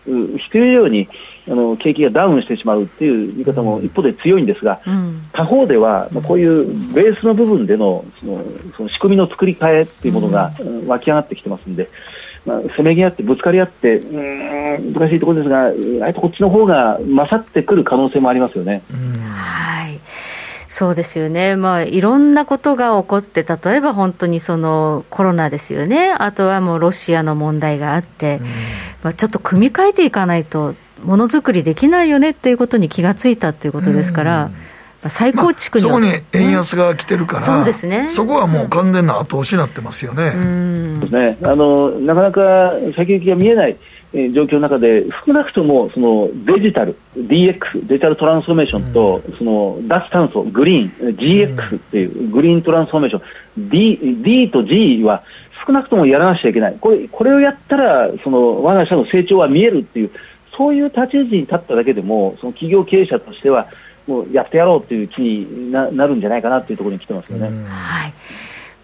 [0.49, 1.07] 低いように
[1.47, 8.43] あの景気がダウンしてしまうっていう見方も一方で強いんですが、うん、他方では、まあ、こういうベースの部分でのその
[8.77, 10.53] その仕組みの作り変えっていうものが
[10.87, 11.89] 湧き上がってきてますんで、
[12.45, 18.81] まあ、せめぎ合ってぶつかり合って、うん、難しいところですが、あえてこっちの方が勝ってくる可能性もありますよね。
[19.23, 19.99] はい
[20.73, 28.41] そうですよね、まあ、いろんなことが起こって、例えば本当にそのコロナですよね、あとはもうロシアの問題があって、
[29.03, 34.49] まあ、ちょっと組み替えていかないと、ものづくりできないよねっていうことに気がついたということですから。
[35.05, 40.31] 再構築に、まあ、そこに円安が来てるから、そうですね、そこはもう完全な後押しになってますよね。
[40.31, 41.37] そうですね。
[41.43, 43.77] あのなかなか先行きが見えない
[44.13, 55.23] 状況の中で、少なくともそのデジタル、DX、デジタルトランスフォーメーションと、その脱炭素、グリーン、GX っていうグリーントランスフォーメーション、D, D と G は
[55.65, 60.11] 少なくともやらなくちゃいけない、これこれをやったら、その我が社の成長は見えるっていう、
[60.55, 63.67] そういう立ち位置に立っただけでも、その企業経営者としては、
[64.05, 67.45] もうやってやろうという気にななるんじゃないかなというところに来てますよね。
[67.67, 68.13] はい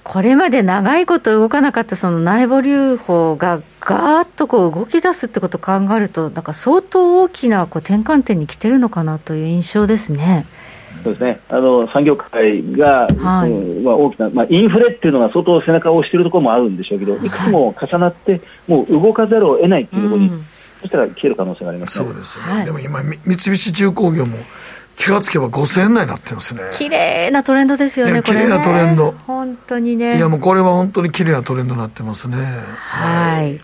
[0.09, 10.47] これまで長いこと動かなかったその内部留保がガーッとこう動き出すってことを考えると、なんか相当大きなこう転換点に来てるのかなという印象ですね。
[11.03, 17.29] そうですねあの産業界が、はい、うんまあ、大きな、まあ、インフレっていうのが相当背中を押しているところもあるんでしょうけど、い。
[17.29, 20.41] くつも重なって、もう動かざるを得ないっていうところに、うん、
[20.81, 24.37] そしたら消える可能性があります、ね、そうですね、はい、でも今、三菱重工業も
[24.99, 26.61] 気がつけば5000円台になってますね。
[26.73, 30.17] 綺麗なトレンドですよね、綺麗なトレンド、本当にね。
[30.17, 32.35] いや、もうこれは本当に綺麗なトレンドになってますね。
[32.75, 33.61] はい、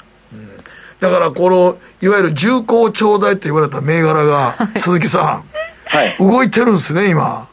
[1.01, 5.43] だから、このいわゆる重厚長大って言われた銘柄が、 鈴木さん、
[5.87, 7.49] はい、動いてるんですね、今。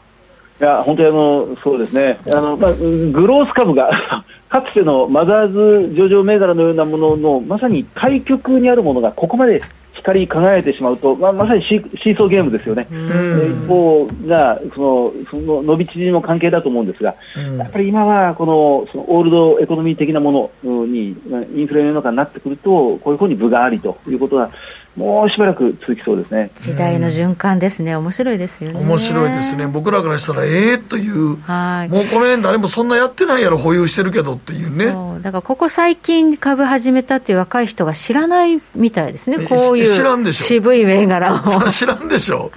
[0.61, 3.89] いや、本当にあの、そうですね、あのまあ、グロース株が
[4.47, 9.61] かつてのマザーズ上場銘柄のようなものの、まさに対極にあるものが、ここまで
[10.03, 17.15] 光り輝いてしまうと、まあ、まさにシーソーゲームですよね、一方がそのその伸び縮みの関係だと思うんですが、
[17.57, 21.15] やっぱり今はこのそのオールドエコノミー的なものに、
[21.55, 24.49] インフレの中になってくると、こういうふうに分がありということが、
[24.95, 26.51] もうしばらく続きそうですね。
[26.61, 28.79] 時代の循環ですね、面白いですよね。
[28.79, 34.91] 面白いですね、僕らからしたら、ええー、という、はい、もうこの辺、誰もそんなやってないやろ、保有してるけどっていうね。
[34.91, 35.21] そう。
[35.23, 41.39] だからここ最近、株始めたっていう若い人が知らないみたいですね、こういう渋い銘柄を。
[41.71, 42.51] 知らんでしょ、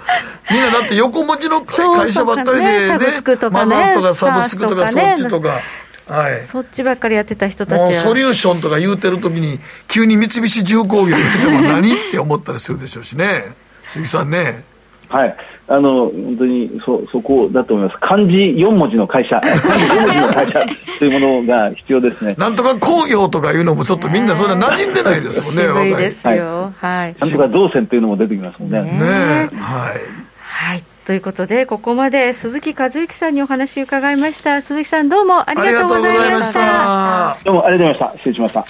[0.50, 5.60] みんなだって横文字の会社ばっかりで、ね、サブスクとかね、マザースとかサブスクとか、そっちとか。
[6.08, 8.02] はい、そっちばっかりやってた人たちは。
[8.02, 13.54] ソリューションとか言うてるときに急に三菱重工業言っても何って思ったりするでしょうしね。
[13.86, 14.64] 鈴木さんね。
[15.08, 15.36] はい。
[15.68, 17.98] あの本当にそそこだと思います。
[18.00, 19.40] 漢字4文字の会社。
[19.42, 20.64] 漢字4文字の会社
[21.00, 22.36] というものが必要ですね。
[22.38, 25.90] なんとか工業とかいうのもちょっとみんなそれ馴染んでないですもんね。
[25.90, 26.72] 渋いですよ。
[26.80, 28.80] はい、なんとか動線というのも出てきますもんね。
[28.82, 30.00] ねはい。
[30.40, 34.60] はいということで、ここまで鈴木和之さんにお話伺いました。
[34.60, 37.36] 鈴木さん、どうもありがとうございました。
[37.44, 38.18] どうもありがとうございました。
[38.18, 38.66] 失礼しました。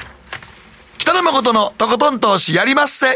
[0.98, 3.06] 北野誠のとことん投資やりまっせ。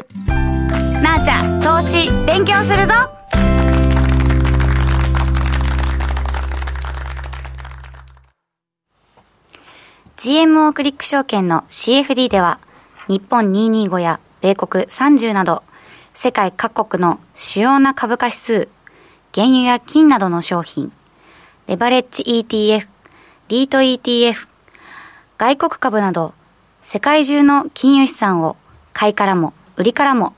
[1.03, 2.95] なあちゃん、投資勉強するぞ。
[10.17, 12.59] GMO クリック証券の CFD では、
[13.07, 15.63] 日本225や米国30など、
[16.15, 18.69] 世界各国の主要な株価指数、
[19.33, 20.93] 原油や金などの商品、
[21.69, 22.89] レバレッジ ETF、
[23.47, 24.49] リート ETF、
[25.39, 26.35] 外国株など、
[26.83, 28.57] 世界中の金融資産を
[28.93, 30.35] 買いからも売りからも、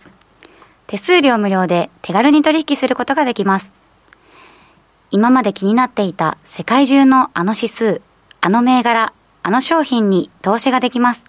[0.87, 3.73] 手数料無料で手軽に取引することができます。
[5.11, 8.03] 今まで気になっていた世界中のあの指数、
[8.43, 11.25] あの銘柄、あの商品に投資ができます。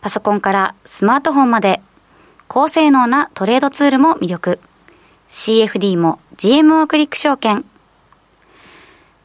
[0.00, 1.82] パソコンからスマートフォンまで
[2.48, 4.58] 高性能なトレードツールも魅力。
[5.28, 7.64] CFD も GMO クリック証券。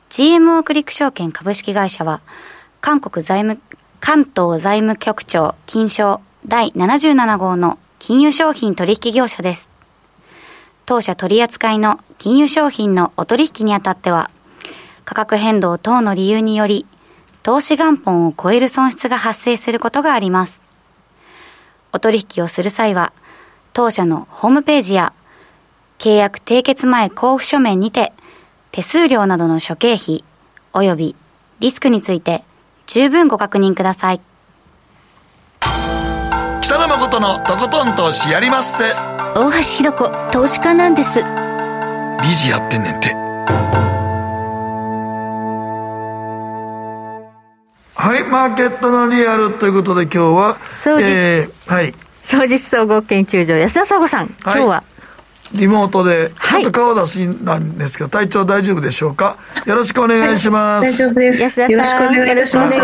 [0.10, 2.22] GMO クリック証券株式会社は、
[2.82, 3.62] 韓国財務、
[4.00, 9.70] 関東財務局長金賞第77号の金融商品取引業者です。
[10.88, 14.32] 当社取扱いの金融商品のお取引にあたっては、
[15.06, 16.88] 価格変動等の理由により、
[17.44, 20.62] 投資元本を超える損失が発生することがあります。
[21.94, 23.14] お取引をする際は、
[23.72, 25.14] 当社のホームページや
[26.02, 28.12] 契約締結前交付書面にて、
[28.72, 30.24] 手数料などの諸経費、
[30.74, 31.16] 及び
[31.60, 32.44] リスクについて
[32.88, 34.22] 十分ご確認ください。
[36.62, 38.86] 北野誠のとことん投資やりまっせ。
[39.36, 41.20] 大橋ひろ子、投資家なんです。
[41.20, 41.26] 理
[42.30, 43.14] 事やってんねんて。
[47.94, 50.58] はい、マーケットのリアルということで今日は、
[51.00, 51.94] えー、はい。
[52.24, 54.84] 総実総合研究所安田佐子さん、今日は
[55.54, 59.38] リモートで、ちょっと顔出しなんですけど、体調大丈夫でしょうか？
[59.66, 60.92] よろしくお願いします。
[60.92, 61.60] 大丈夫です。
[61.60, 62.82] よろしくお願いします。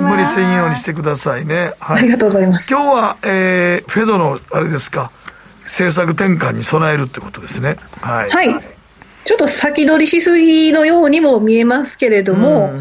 [0.00, 1.72] 無理せんようにしてくださいね。
[1.80, 1.98] はい。
[1.98, 2.70] ありがとうございます。
[2.70, 5.10] 今日は、えー、フェドの、あれですか、
[5.64, 7.76] 政策転換に備えるってことですね。
[8.00, 8.30] はい。
[8.30, 8.54] はい。
[9.24, 12.72] ちょっと先取りしすぎのようにも見えますけれども、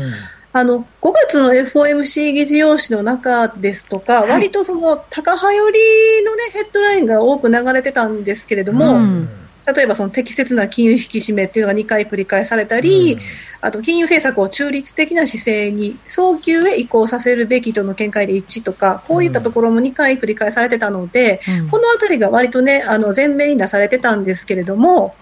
[0.52, 9.30] あの5月の FOMC 議事要旨の中ですとか、はい、割とその高派寄りの、ね、ヘッドラインが多く流れてたんですけれども、うん、
[9.76, 13.20] 例えばその適切な金融引き締めっていうのが2回繰り返されたり、うん、
[13.62, 25.16] あと金融政策を中立的な姿勢に早急へ移行させるべきとの見解で一致とか、こういったところも2回繰り返されてたので、うん、このあたりが割とね、あの前面に出されてたんですけれども、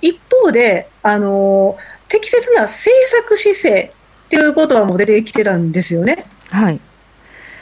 [0.00, 1.76] 一方で、あの
[2.06, 3.92] 適切な政策姿勢
[4.28, 6.26] っていうことはもう出てきてたんですよね。
[6.50, 6.80] はい。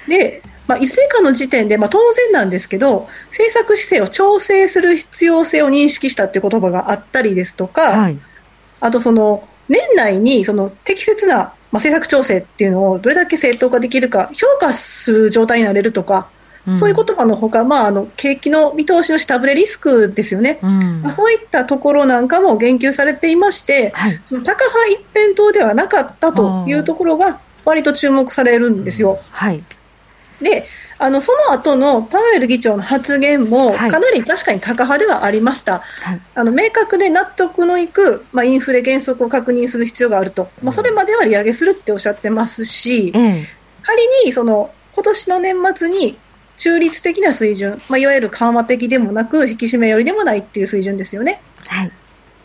[0.08, 8.18] で、まあ、いずれかの時点で、まあ、当然なんですけど、政策姿勢を調整する必要性を認識したっていう言葉があったりですとか、はい、
[8.80, 16.28] あとその、年内にその適切な、まあ、政策調整っていうのをどれだけ正当化できるか評価する状態になれるとか、
[16.66, 29.18] うん、そういう言葉のほか、まあ、あの景気の見通しの下振れリスクですよね、うん、まあ、そういったところなんかも言及されていまして、はい、その高派一辺倒ではなかったというところが、割と注目されるんですよ。
[29.32, 29.62] はい。
[30.40, 43.44] であのその後のパウエル議長の発言もかなり確かにタカ派ではありました、はい、あの明確で納得のいく、まあ、インフレ減速を確認する必要があると、まあ、それまでは利上げするっておっしゃってますし、うん、
[43.82, 46.16] 仮にその今年の年末に
[46.57, 51.40] 中立的な水準、まあ、いわゆる緩和的でもなく引き締め寄りでもないっていう水準ですよね。
[51.66, 51.92] はい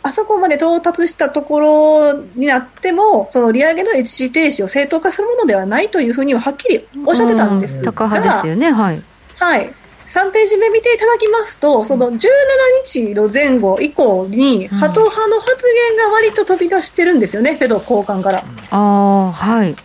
[0.04, 9.02] あそこまで到達したところになっても、その利上げの一時停止を正当化するものではないというふうにははっきりおっしゃってたんですが、高派ですよね、はい。
[9.38, 9.72] はい。
[10.08, 12.18] 3ページ目見ていただきますと、その17
[12.84, 15.56] 日の前後以降に、ハト派の発
[15.88, 18.44] 言が割と飛び出してるんですよね、フェド高官から。
[18.70, 19.76] あはい。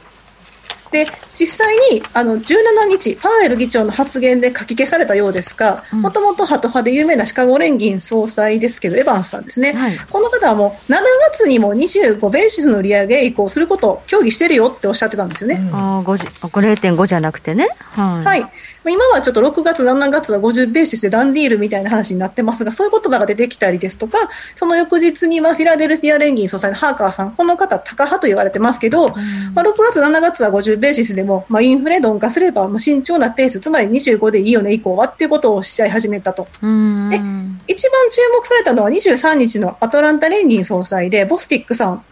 [0.91, 1.05] で、
[1.39, 10.97] 実際にあの17日、パウエル議長の発言で書き消されたようですが、もともとハト派で有名なシカゴ連銀総裁ですけど、エヴァンスさんですね、はい、この方はもう7
[11.31, 15.59] 月にも25ベーシスの利上げ移行することを協議してるよっておっしゃってたんですよね。
[15.71, 17.69] うん、あ0.5じゃなくてね。
[17.91, 18.51] はい、はい。
[18.89, 24.17] 今はちょっと6月、7月は50ベーシスでダンディールみたいな話になってますが、そういう言葉が出てきたりですとか、
[24.55, 29.11] その翌日にはフィラデルフィア連銀総裁のハーカーさん、この方、タカ派と言われてますけど、うん、
[29.53, 36.47] まあ、6月、7月は50ベーシスでも、まあ、インフレ鈍化すれば、慎重なペース、つまり25でいいよね以降はっていうことをおっしゃい始めたと。
[36.61, 37.21] で、
[37.67, 42.03] 一番注目されたのは23日のアトランタ連銀総裁で、ボスティックさん。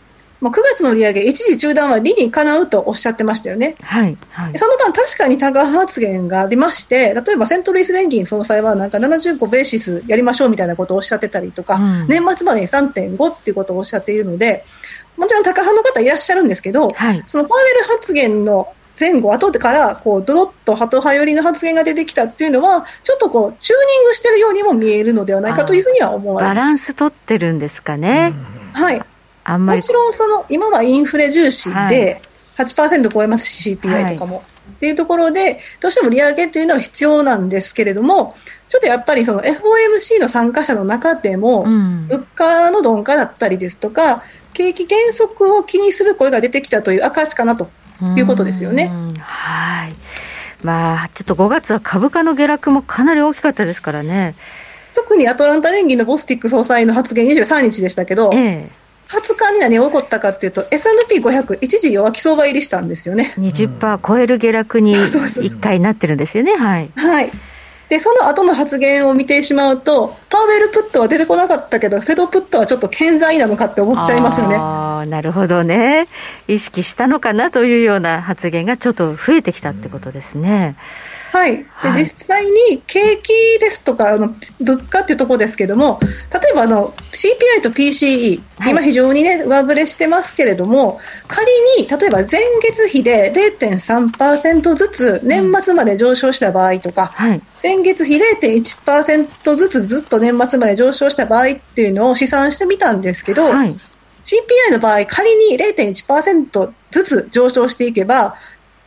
[0.42, 3.76] まあ、9月の利上げ、一時中断は理にかなうとおっしゃってましたよね。
[3.82, 14.66] はい、はい、その間、確かにタガ発言がありまして、例えばセントルイス連銀総裁はなんか75ベーシスやりましょうみたいなことをおっしゃってたりとか、うん、年末までに3.5っていうことをおっしゃっているので、
[15.18, 18.68] もちろんタカ派の方いらっしゃるんですけど、はい、そのパウエル発言の
[19.00, 26.56] 前後、後からこうドドッとハト派寄りの発言が出てきたっていうのは、ちょっとこうチューニングしてるようにも見えるのではないかというふうには思われます。
[26.56, 28.34] バランス取ってるんですかね。
[28.74, 29.02] はい。
[29.44, 29.80] あんまり。
[29.80, 32.22] もちろんその今はインフレ重視で
[32.58, 34.38] 8%超えますし、CPI とかも。
[34.38, 38.36] はい、っていうところで、どうしても利上げというのは必要なんですけれども、
[38.68, 44.24] ちょっとやっぱりその FOMC の参加者の中でも、物価の鈍化だったりですとか、
[44.54, 47.70] 景気減速を気にする声が出てきたという証かなと
[48.18, 48.92] いうことですよね。
[49.20, 49.94] はい。
[50.64, 54.36] まあ、ちょっと5月は株価の下落もかなり大きかったですからね。
[54.94, 58.70] 特にアトランタ連銀のボスティック総裁の発言23日でしたけど、ええ。
[59.10, 63.36] 20日に何が起こったかというと、S&P500、一時弱気相場入りしたんですよね。
[63.38, 66.90] 20%超える下落に 1回なってるんですよね、はい。
[66.96, 67.32] はい
[67.90, 74.56] でその後の発言を見てしまうと、パウエルプットは出てこなかったけど、フェドプットはちょっと健在なのかって思っちゃいますよね。
[74.58, 76.08] あなるほどね、
[76.48, 80.76] 意識したのかなというような発言がちょっと増えてきたってことですね。
[81.10, 86.08] うんはい、で、はい、実際に景気ですとかあの物価っていうところですけども例
[86.54, 103.76] えばあの CPI と PCE、はい、今非常にね上振れしてますけれども仮に例えば前月比で0.3%ずつ年末まで上昇した場合とか、はい、前月比0.1%ずつずっと年末まで上昇した場合っていうのを試算してみたんですけど、はい、
[104.24, 108.36] CPI の場合仮に0.1%ずつ上昇していけば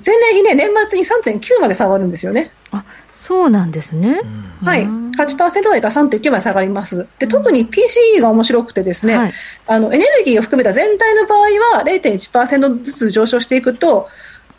[0.04, 2.50] 前年比ね、年末に3.9まで下がるんですよね。
[2.70, 4.22] あそうなんですね。
[4.64, 4.84] はい。
[4.84, 7.06] 8%台から3.9まで下がります。
[7.18, 9.32] で、特に PCE が面白くてですね、はい、
[9.66, 11.40] あの、エネルギーを含めた全体の場合
[11.76, 14.08] は0.1%ずつ上昇していくと、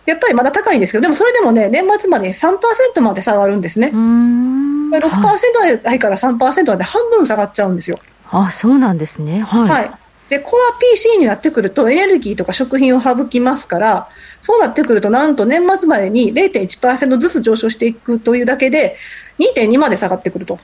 [0.06, 3.88] やっぱりまだ高いんですけど、でもそれでもね、年末まで3%まで下がるんですね。
[3.88, 6.38] 6%台から3%
[6.70, 7.98] まで半分下がっちゃうんですよ。
[8.30, 9.42] あ、そうなんですね。
[9.42, 9.70] はい。
[9.70, 9.92] はい
[10.30, 14.10] で、コア PC になってくるとエネルギーとか食品を省きますから、
[14.42, 18.96] そうなってくるとなんと年末までに0.1%ずつ上昇していくというだけで
[19.40, 20.60] 2.2まで下がってくると。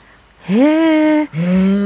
[0.47, 1.28] へえ。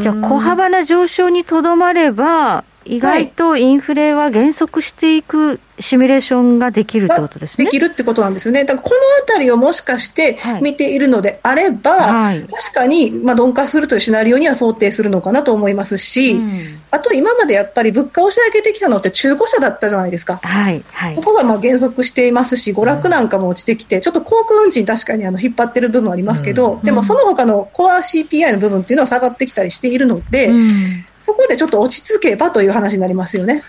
[0.02, 7.66] じゃあ小幅な上昇にとどまれば、意外とインフレは減速していくシミュレーションができるってことですね。
[7.66, 8.66] できるってことなんですよね。
[8.66, 20.38] だからこのあたりをもしかして見ているのであれば、はい、確かにまあ鈍化するというシナリオには想定するのかなと思いますし、うん、あと今までやっぱり物価を押し上げてきたのって中古車だったじゃないですか。
[20.42, 33.62] はいはい、ここがまあ減速していますし、娯楽なんかも落ちてきて、ちょっと航空運賃確かにあの引っ張ってる部分ありますけど、うん、でもその他のコア CPI の部分っていうのは下がってきたりしているので、うんそこでちょっと落ち着けばという話になりますよね。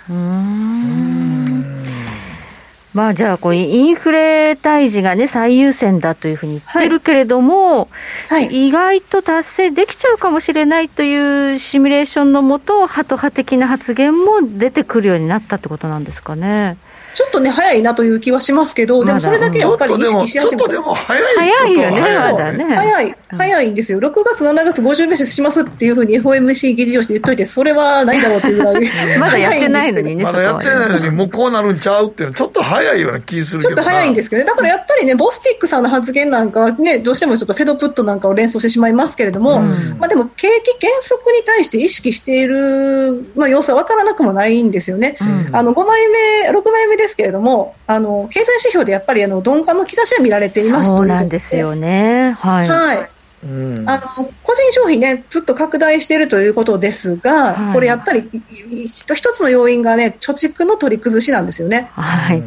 [2.94, 7.88] まあ、じゃあこう、インフレ退治が、ね、最優先だというふうに言ってるけれども、
[8.28, 16.78] はいはい、意外と達成できちゃうかもしれないというシミュレーションのもと、ハト派的な発言も出てくるようになったってことなんですかね。
[17.14, 20.50] ちょっとね、早いなという気はしますけど、でもそれだけやっぱり意識し始めた。
[20.50, 22.64] ちょっとでも早い早いよね、まだね。
[22.76, 23.98] 早い、早いんですよ。
[23.98, 28.90] 6月、7月50ベースしますっていうふうに FOMC 議事をして言っといて、それはないだろうっていうぐらい。
[29.18, 34.46] まだやってないのにね、まだやってないのに、もうこうなるんちゃうっていうのは、ちょっと早いような気するちょっと早いんですけどね。
[34.46, 45.16] だからやっぱりね、ボスティックさんの発言なんかはね、どうしてもちょっとフェドプットなんかを連想してしまいますけれども、うん、まあでも景気減速に対して意識している、まあ、様子は分からなくもないんですよね。
[45.20, 52.36] うん、あの5枚目、6枚目ですけれども、あの経済指標でやっぱりあの鈍化の兆しは見られていますそうなんですよね。
[52.38, 52.68] はい。
[52.68, 53.10] はい
[53.42, 58.28] うん、あの個人消費ね、ずっと拡大しているということですが、はい、これやっぱり
[58.84, 61.90] 一つの要因がね、貯蓄の取り崩しなんですよね。
[61.94, 62.42] はい。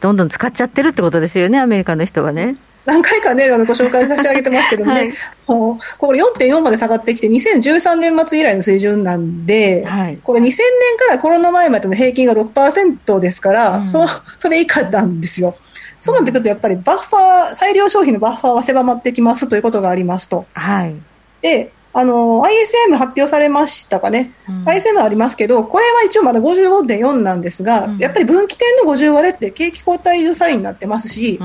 [0.00, 2.56] どんどん使っちゃってるってことですよね、アメリカの人はね。
[2.86, 5.12] 何回かね、あのご紹介差し上げてますけどもね、はい、
[5.46, 10.54] これ4.4まで下がってきて、2013年末以来の水準なんで、はい、これ2000年
[10.98, 14.06] からコロナ前までの平均が6%ですから、うん、そ
[14.38, 15.54] それ以下なんですよ。
[15.98, 20.44] そうなってくると、やっぱりバッファー、裁量消費のバッファーは狭まってきますということがありますと。
[20.52, 20.94] はい。
[21.42, 24.30] で、あの、ISM 発表されましたかね。
[24.66, 31.40] ISM ありますけど、これは一応まだ55.4なんですが、やっぱり分岐点の50割れって景気後退サインになってますし、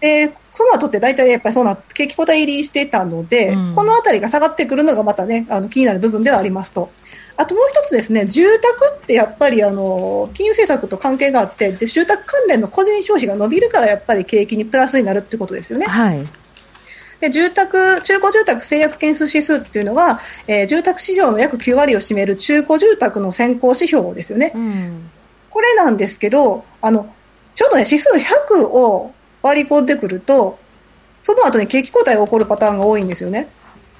[0.00, 6.90] で、その後って大体やっぱりそうな、景気後退入りしてたので、このあたりが下がってくるのがまたね、あの気になる部分ではありますと。
[7.36, 15.84] あともう一つですね、住宅ってやっぱりあの金融政策と関係があってで、住宅関連の個人消費が伸びるからやっぱり景気にプラスになるってことですよね。
[15.84, 16.26] はい。
[17.22, 20.18] で住宅中古住宅制約件数指数っていうのは、
[20.48, 24.50] えー、住宅市場の約9割を占める中古住宅の先行指標ですよね。
[24.56, 25.08] うん、
[25.48, 27.14] これなんですけど、あの
[27.54, 30.58] ちょうどね指数100を割り込んでくると、
[31.22, 33.48] その後に景気後退が起こるパターンが多いんですよね。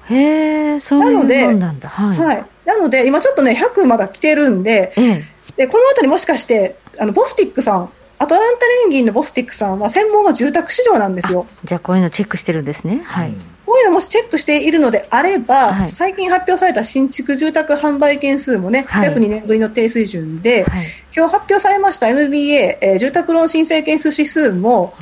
[0.09, 1.87] へえ、そうなんだ。
[1.87, 2.17] はい。
[2.17, 5.23] はい、なので、今ちょっとね、100まだ来てるんで、ええ、
[5.55, 7.89] でこのあたりもしかして、あのボスティックさん、
[8.19, 11.45] アトランタ連銀のボスティックさんは専門が住宅市場なんですよ。
[11.63, 13.01] じゃあ、こういうのチェックしてるんですね。
[13.05, 13.33] はい。
[13.65, 20.85] こういうのもしチェックしているのであれば、はい、最近発表された新築住宅販売件数もね、はい、約2年ぶりの低水準で、はい、
[21.15, 24.93] 今日発表されました MBA、えー、住宅ローン申請件数指数も、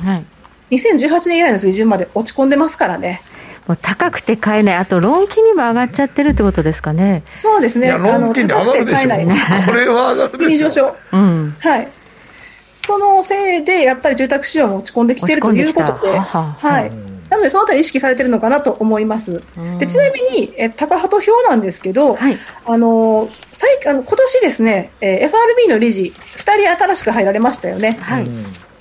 [0.70, 3.20] 2018年以来の水準まで落ち込んでますからね。
[3.66, 7.22] もう高くて買えない、あとローン金利も上がっちゃってるってことですかね。
[7.30, 7.90] そうですね。
[7.92, 9.10] ローン金利上がるでしょ。
[9.10, 10.68] これは上がるでしょ。
[10.68, 10.96] 上昇。
[11.12, 11.56] うん。
[11.60, 11.88] はい。
[12.86, 16.80] そのせいで、やっぱり住宅市場も落ち込んできているということで、ははは。
[16.80, 16.90] い。
[17.32, 19.42] なので、そのあたり意識されてるのかなと思います。
[19.78, 26.40] でちなみに、え高鳩表なんですけど、はい、あの最あの今年ですね、えー、FRB の理事、2
[26.76, 27.98] 人新しく入られましたよね。
[28.02, 28.26] はい、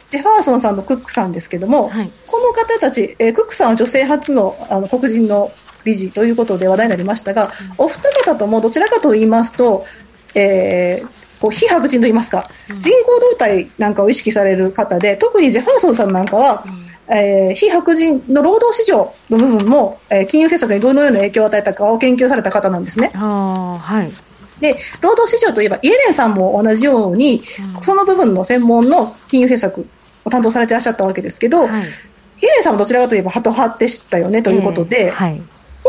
[0.10, 5.50] ジェファーソンさんとクックさんですけども、はい、この方たち、えー、クックさんは女性初のあの黒人の
[5.86, 9.86] 理事ということで話題になりましたが、うん、お二方ともどちらかと言いますと、
[10.36, 16.64] えー、こう非白人といいますか、うん、人口動態なんかを意識される方で、特にジェファーソンさんなんかは、
[17.10, 23.12] うん、えー、非白人の労働市場の部分も、えー、金融政策にどのような影響を与えたかを研究された方なんですね。
[23.16, 27.42] はい、で労働市場といえばイエレンさんも同じように、
[27.76, 29.88] うん、その部分の専門の金融政策
[30.24, 31.82] を担当されていらっしゃったわけですけど、はい、
[32.42, 35.42] イエレンさんもどちらかといえばハト派でしたよねということで、えーはい、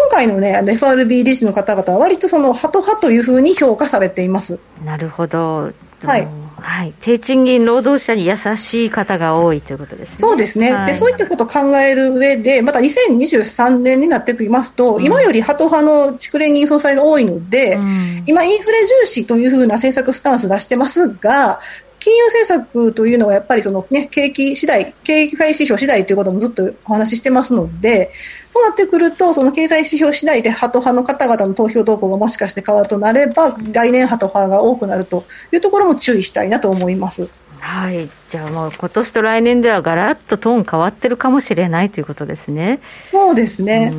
[0.03, 4.59] 今回の、ね、FRB 理事の方々は割とそのハト派というふうに評価されています。
[4.85, 5.73] なるほど。
[6.05, 6.29] はい。
[6.63, 10.17] はい、低賃金労働者に優しい方が多いということですね。
[10.17, 21.61] そうですね、はい、でそういったことを考える上で、また2023年になってきますと、うん、今よりハト派の蓄連銀総裁が多いので、うん、今、インフレ重視というふうな政策スタンス出してますが、
[22.03, 28.11] 金融政策というのはやっぱりその、ね、景気次第、経済指標次第ということもずっとお話ししてますので、
[28.51, 37.31] そうなってくると、その経済指標次第でハト派の方々の投票動向がもしかして変わるとなれば、来年ハト派が多くなるというところも注意したいなと思います。
[37.61, 42.81] はい、じゃあもう今年と来年ではガラッとトーン変わってるかもしれないということですね。
[43.13, 43.93] そうですね。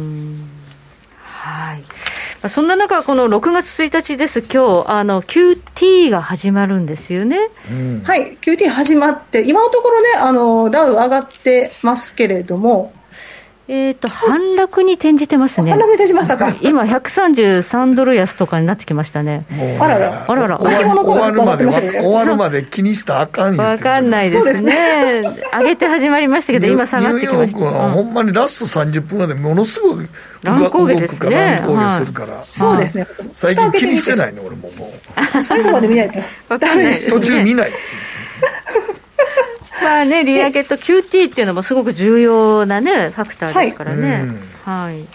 [1.22, 1.84] はい。
[2.50, 7.38] そんな中、この6月1日です、今日あの QT が始まるんですよね、
[7.72, 12.92] うん、はい、QT 始まって、今のところね、あのダウ上がってますけれども、
[13.76, 15.72] えーと、反落に転じてますね。
[15.72, 16.56] 反落に転じましたか。
[16.62, 19.48] 今、133ドル安とかになってきましたね。
[19.80, 20.26] あらら。
[20.30, 20.60] あらら。
[20.60, 25.24] 終わるまで、終わるまで気にしたらあかんわかんないですね。
[25.60, 27.90] 上げて始まりましたけど、今下がってきました。
[27.90, 30.08] ほんまにラスト30分までものすごい
[30.44, 31.60] 乱高下ですね。
[31.66, 32.44] 乱高下するから。
[32.46, 33.08] そうですね。
[33.34, 34.94] 最近気にしてないね、俺ももう。
[35.44, 36.20] 最後まで見ないと。
[36.48, 37.00] わかんない。
[37.10, 37.72] 途中見ない。
[39.84, 44.26] まあね、利上げと QT っていうのもすごく重要なね、ファクターですからね。
[44.64, 44.94] はい。
[44.96, 45.06] はい、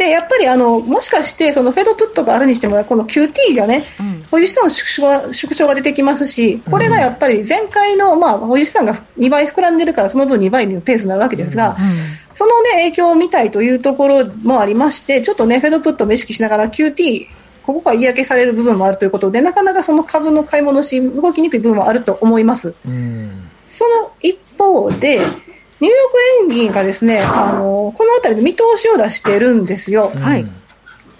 [0.00, 11.84] で、やっぱりあの、もしかして、そのフェドプットがあるにしても、この QT がね、うん、保有資産の縮小が縮小が出てきますし、これがやっぱり前回の、まあ、保有資産が2倍膨らんでるから、その分2倍のペースになるわけですが、うん。
[11.84, 11.94] うん、
[12.32, 17.26] そのね、影響を見たいというところもありまして、ちょっとね、フェドプットも意識しながら QT、
[17.62, 22.74] ここが嫌気される部分もあるということで、なかなかその株の買い戻し、動きにくい部分もあると思います。
[22.86, 30.10] うんその一方で、ニューヨーク連銀がですね、あのこの辺りの見通しを出してるんですよ。
[30.10, 30.44] はい。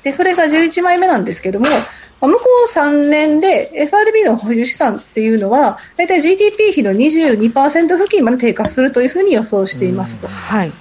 [0.03, 1.67] で、それが11枚目なんですけども、
[2.21, 10.27] 向こう3年で FRB の保有資産っていうのは、大体 GDP 比の22%付近まで低下するというふうに予想していますと。
[10.27, 10.73] はい。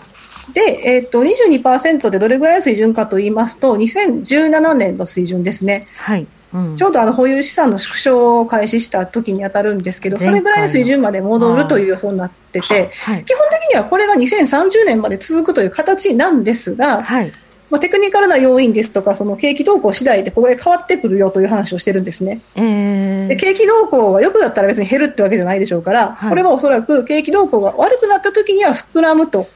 [0.54, 5.86] で、えっ、ー、と、22%でどれぐらいの水準かと言いますと、2017年の水準ですね。
[5.96, 6.28] はい。
[6.54, 17.32] うん、ちょうどあの保有資産の縮小を開始した時に当たるんですけど、それぐらいの水準まで戻るという予想になってて、はい、基本的にはこれが2030年まで続くという形なんですが、はい、
[17.70, 22.42] まあ、テクニカルな要因ですとか、その景気動向次第でこれ変わってくるよという話をしてるんですね。
[22.56, 29.48] えー、で景気動向が良くなったら別に減るってわけじゃないでしょうから、はい、これはおそらく景気動向が悪くなった時には膨らむと。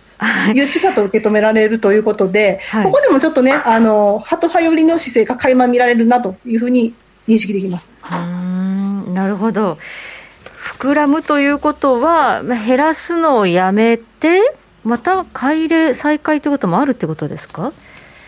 [0.54, 6.94] いう示唆と受け止められるということで、はい、ここでもちょっとね、あの、ハト派寄りの姿勢が垣間見られるなというふうに
[7.28, 7.94] 認識できます。
[8.12, 9.78] うんなるほど。
[10.80, 14.42] 膨らむということは、減らすのをやめて、
[14.84, 17.72] また買い入れ再開ということもあるってことですか？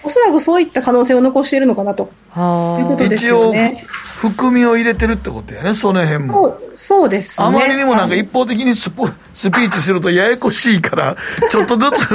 [0.05, 3.83] おそらくそういった可能性を残しているのかなということですよね。
[4.15, 6.33] 含みを入れてるってことやね、その辺も。
[6.33, 11.17] そうそうです、ね、あまりにもなんか一方的にスポスピーチするとややこしいから、
[11.49, 12.07] ちょっとずつ、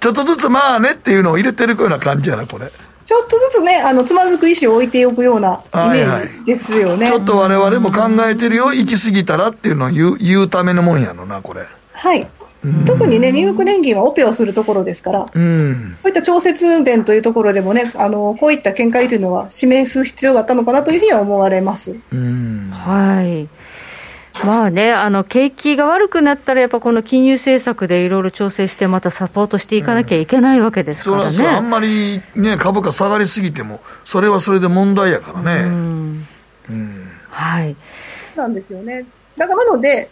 [0.00, 2.70] ちょっとずつまあねっていうのを入れてるような感じやな、これ。
[3.04, 6.88] ちょっとずつね、あの、つまずく意思を置いておくようなイメージですよね。
[6.88, 11.62] はいはい、ちょっと我々も考えてるよ、行き過ぎたらっていうのを言う言うためのもんやのな、これ。
[11.92, 12.26] はい。
[12.86, 22.00] 特にね、入浴年金はオペをするところですから、うん、そういった調節弁というところでもね、あのこういった見解というのは示す必要があったのかなというふうには思われます。
[22.12, 23.48] うん、はい
[24.44, 31.30] まあね、あの景気が悪くなったら、やっぱこの金融政策でいろいろ調整して、またサポートしていかなきゃいけないわけですからね。
[31.30, 35.62] そあんまり、ね、株価下がりすぎても、それはそれで問題やからね。
[35.62, 36.28] うん、
[36.68, 37.76] うん、はい。
[38.36, 39.06] なんですよね。
[39.36, 40.08] だからなので、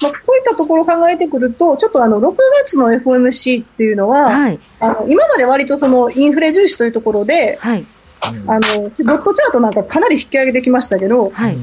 [0.00, 7.84] まあ、こういったところを考えてくると、ちょっとあの6月の FOMC っていうのは、はい、あの今まで割とそのインフレ重視というところで、はい、
[8.20, 11.56] あのドットチャートなんかかなり引き上げてきましたけど、はい、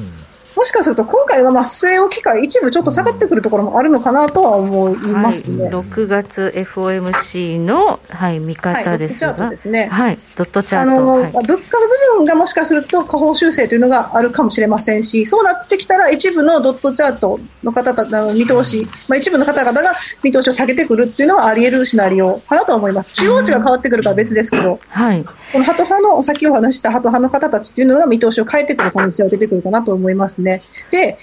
[0.56, 10.91] もしかすると今回はまあ据え置きか一部ちょっと下がってくるところもあるのかなとは思いますね、はい、6月 FOMC の、はい、見方ですが、はい、ドットチャートですね、はい、ドットチャート。
[10.91, 19.93] あの、はい、物価の部分がもしかすると下方修正というのがあるかもしれませんしそうなってきたら一部のドットチャートの方々の見通し、まあ、一部の方々が
[20.24, 22.39] 見通しを下げてくるっていうのはあり得るシナリオ。
[22.39, 30.45] かなと思います中央値が変わってくるかは別ですけど、はい、このハト派の先ほど話したハト派の方たちっていうのが見通しを変えてくる可能性は出てくるかなと思いますね。
[30.91, 31.18] で、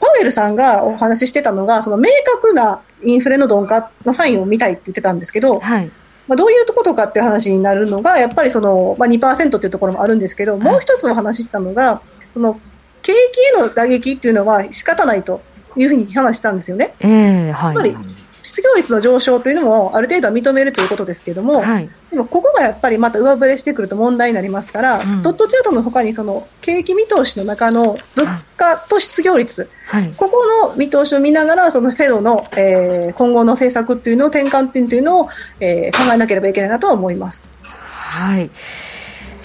[0.00, 5.90] パウエルさんがお話ししてたのが、その明確なインフレの鈍化のサインを見たいって言ってたんですけど、はい、
[6.26, 12.02] まあ、どういうことかっていう話になるのが、やっぱりその、まあ、2%っていうところもあるんですけど、もう一つお話ししたのが、
[12.32, 12.58] その
[13.02, 15.42] 景気への打撃っていうのは仕方ないと
[15.76, 16.94] いうふうに話したんですよね。
[17.00, 17.96] えーはい、やっぱり
[18.42, 35.28] 失業率の上昇というのもある程度は認めるということですけども、はい、でもここがやっぱりまた上振れしてくると問題になりますから、うん、ドットチャートのほかにその景気見通しの中の物価と失業率、はい、ここの見通しを見ながらそのフェドの、えー、今後の政策っていうのを転換点というのを、
[35.60, 37.48] えー、考えなければいけないなとは思います。
[37.62, 38.50] はい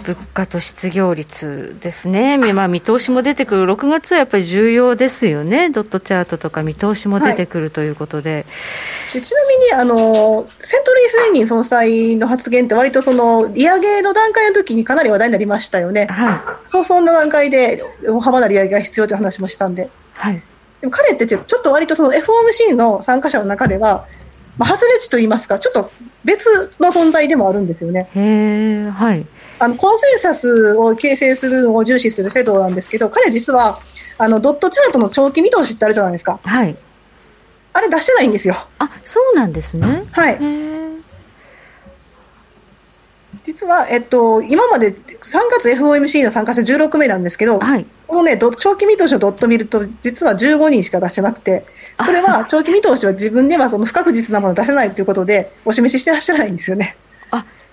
[0.05, 8.43] 物価と失業率ですね、まあ、見通しも出てくる、6月はやっぱり重要ですよね、ドットチャートとか見通しも出てくるということで、はい、
[9.13, 16.39] でちなみにあの、セントルイス・レーニン総裁の発言って、割とその利上げの段階の時にかなり話題になりましたよね、はい、
[16.69, 20.41] そうそんな段階で大幅な利上げが必要という話もしたんで、はい、
[20.81, 24.05] でも彼ってちょっと割とその FOMC の参加者の中では、
[24.57, 25.89] まあ、外れ値といいますか、ちょっと
[26.23, 28.07] 別の存在でもあるんですよね。
[28.15, 29.25] へはい
[29.65, 33.79] あのコンセンサスを形成するのを重視するフェドなんですけど彼実は
[34.19, 36.75] あのドットチャートの長期見通しってあるじゃないですか、はい、
[37.73, 38.55] あれ出してないんですよ。
[38.77, 40.05] あそうなんですね。
[40.11, 40.37] はい。
[43.43, 44.97] 実は、えっと、今まで3
[45.51, 51.63] 月 FOMC の参加者16名なんですけど、はい、このね、長期見通しをドット見ると、実は15人しか出してなくて、
[51.97, 56.97] これは長期見通しは自分ではその不確実なものを出せないということで、お示ししてらっしゃらないんですよね。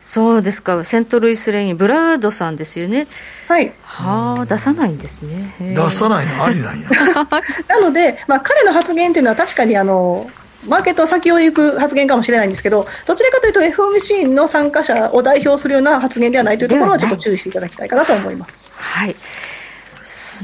[0.03, 3.07] そうですか、セントルイス・レイン、ブラードさんですよね。
[3.48, 3.72] はい。
[3.84, 5.55] はあ、出さないんですね。
[5.61, 6.44] 出さないの？
[6.44, 6.88] ありなんや。
[7.68, 10.28] なので、まあ、彼の発言っていうのは確かにあの、
[10.66, 18.72] マーケット先を行く発言かもしれないんですけど、どちらかというと FOMC の参加者を代表するような発言ではないというところはちょっと注意していただきたいかなと思います。
[18.76, 19.16] はい。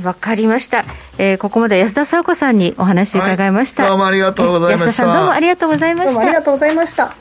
[0.04, 0.84] わかりました、
[1.18, 7.14] えー、ここまで安田佐和子さんにお話を伺いました、はい、どうもありがとうございました安田さんどうもありがとうございましたどうもありがとうございました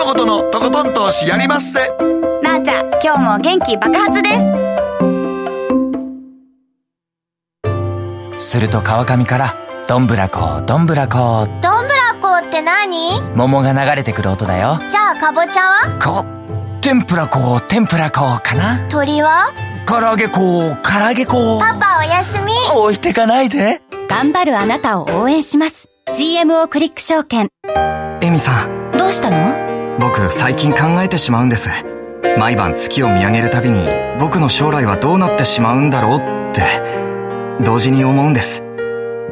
[0.00, 1.78] 誠のとことん投資やりまっせ。
[2.42, 4.30] なあちゃん今日も元気爆発で
[8.38, 8.48] す。
[8.48, 9.54] すると川上から
[9.86, 11.46] どんぶらこどんぶらこ。
[11.60, 13.20] どんぶらこって何？
[13.34, 14.80] 桃が流れてくる音だよ。
[14.90, 15.98] じゃあかぼちゃは？
[16.02, 16.24] こ
[16.80, 18.88] 天ぷらこ天ぷらこかな？
[18.88, 19.52] 鳥は？
[19.86, 21.60] 唐揚げこ唐揚げこ。
[21.60, 22.54] パパおやすみ。
[22.74, 23.82] 置いてかないで。
[24.08, 25.88] 頑張るあなたを応援します。
[26.14, 27.50] GMO クリック証券。
[28.22, 28.96] エミさん。
[28.96, 29.69] どうしたの？
[29.98, 31.68] 僕最近考えてしまうんです。
[32.38, 33.80] 毎晩月を見上げるたびに
[34.18, 36.20] 僕の将来はどうなってしまうんだろうっ
[36.54, 36.62] て
[37.64, 38.62] 同時に思うんです。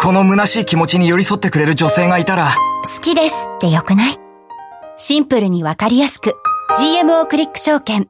[0.01, 2.49] この虚しい気持ちに寄り添ってくれる女性がいたら
[2.95, 4.15] 好きですってよくない？
[4.97, 6.35] シンプルにわかりやすく
[6.79, 8.09] GMO クリック証券。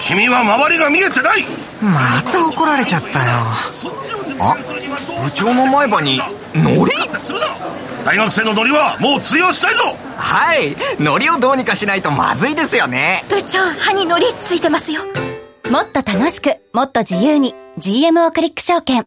[0.00, 1.44] 君は周りが見えてない！
[1.82, 3.24] また怒られちゃったよ。
[4.38, 4.56] あ
[5.24, 6.20] 部長の前歯に
[6.54, 6.92] ノリ
[8.06, 9.82] 大学生のノリはもう通用したいぞ。
[10.16, 10.76] はい。
[11.02, 13.24] ノリをどうにかしないとまずいですよね。
[13.28, 15.02] 部長歯にノリついてますよ。
[15.72, 19.06] もっと楽しくもっと自由に GMO クリック証券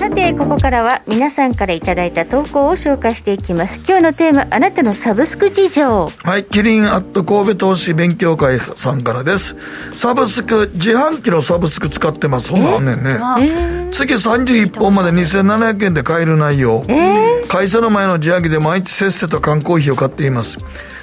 [0.00, 9.58] さてここからは皆さんからいただいた投稿を紹介していきます今日のテーマあなたのサブスク事情はい、キリンアット神戸投資勉強会さんからです。
[9.92, 12.48] サブスク、自販機のサブスク使ってます。
[12.48, 13.90] そんなんあんねんね。
[13.92, 16.82] 月31本まで2700円で買える内容。
[17.48, 20.56] 会社の前の自販機で毎日せっせと缶コーヒーを買っています。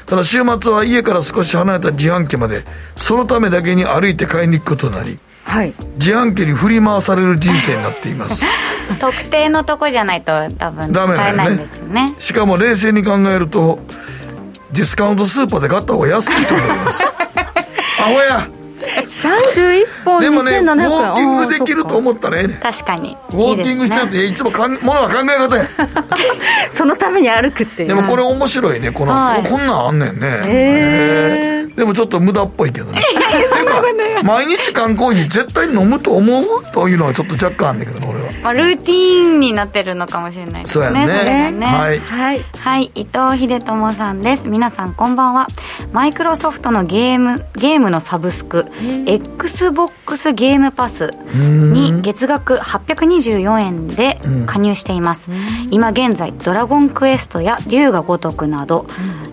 [0.08, 2.64] ただ週末は家から少し離れた自販機まで、
[2.96, 8.44] そのためだけに歩いて買いに行くことになり、はい自販機に振り回される人生になっています。
[9.00, 13.80] 特定のとこじゃないと多分買えないんですよねしかも冷静に考えると、
[14.72, 17.06] ディスカウントスーパーで買った方が安いと思います。
[18.00, 18.48] アホや。
[19.10, 22.58] 31本でもね、ウォ2700円ーキングできると思ったらええねん。
[22.58, 25.68] 確かにウォーキングしちゃうと、いつもかん、ものは考え方や。
[26.70, 30.28] そのために歩くっていうでもこれ面白いね、この、はいこんなんあんねんね。
[30.46, 33.00] へへーでもちょっと無駄っぽいけどね。
[33.00, 33.66] ていう
[34.16, 38.32] か、毎日缶コーヒー絶対飲むと思うというのはちょっと若干あんねんけどね、俺は。
[38.42, 40.86] まあ、ルーティーンになってるのかもしれないですね。
[40.86, 41.52] そうやね。
[41.52, 41.66] ね。
[41.68, 42.00] はい。
[42.00, 42.46] はい。
[42.60, 44.48] はい、伊藤秀友さんです。
[44.48, 45.48] 皆さんこんばんは。
[45.94, 48.66] マイクロソフトのゲーム、ゲームのサブスク、
[49.06, 55.30] Xbox ゲームパスに月額824円で加入しています。
[55.70, 58.88] 今現在、ドラゴンクエストや竜が如くなど、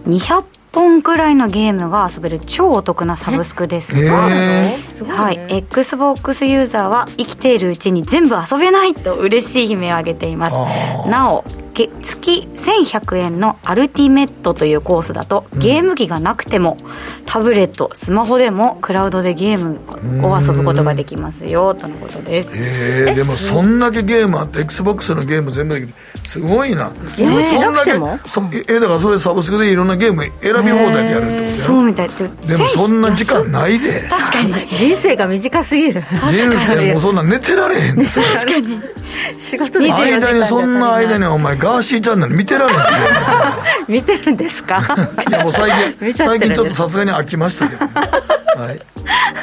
[0.07, 0.45] 200
[0.75, 3.97] 本くらいのゲームが遊べる超お得なサブスクです。
[3.97, 11.09] へはい、XBOX ユーザーは生きているうちに全部遊べないと嬉しい悲鳴を上げています。
[11.09, 16.77] なおけ月1100円のアルティメットというコースだとゲーム機がなくても、
[17.27, 19.81] タブレットスマホでもクラウドでゲーム
[20.27, 22.49] を遊ぶことができますよとのことです。
[22.53, 26.91] へえでもそんだけゲームあって XBOX のゲーム全部できてすごいな。
[27.17, 27.93] ゲームそんだけ
[28.29, 32.09] そえだからそれサブスクでいろんなゲーム選び放題でやるってことそうみたい。
[32.09, 34.01] ででもそんな時間ないで。
[34.01, 34.55] 確かに。
[34.77, 36.03] 人生が短すぎる。
[36.31, 38.07] 人生もうそんな寝てられへんで。
[38.07, 38.81] それ確かに。
[39.39, 42.81] 仕事で間にそんな間にお前ガーシーチャンネル見てられへん
[43.89, 44.83] 見てるんですか？
[45.29, 48.81] いやもう最近 最近ちょっとさすがに飽きましたけど、はい、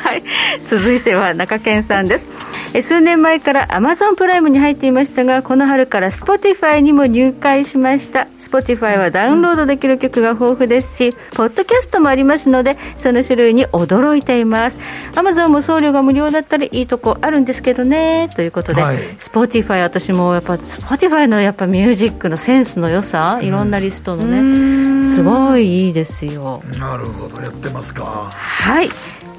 [0.03, 0.23] はい、
[0.65, 2.27] 続いては中堅さんです。
[2.73, 8.27] え数年前から Amazon プライムに入っていましたがこの春から Spotify にも入会しました。
[8.39, 14.79] Spotify はダウンロードできる曲が豊富ですしポッドキャストもありますのでその種類に驚いています。
[15.15, 18.29] Amazon も送料が無料だったりいいとこあるんですけどね。
[18.33, 18.97] ということで、はい。
[19.19, 26.61] Spotify 私もやっぱ Spotify のやっぱミュージックのセンスの良さいろんなリストのねすごいいいですよ。
[26.79, 28.29] なるほどやってますか。
[28.31, 28.89] はい。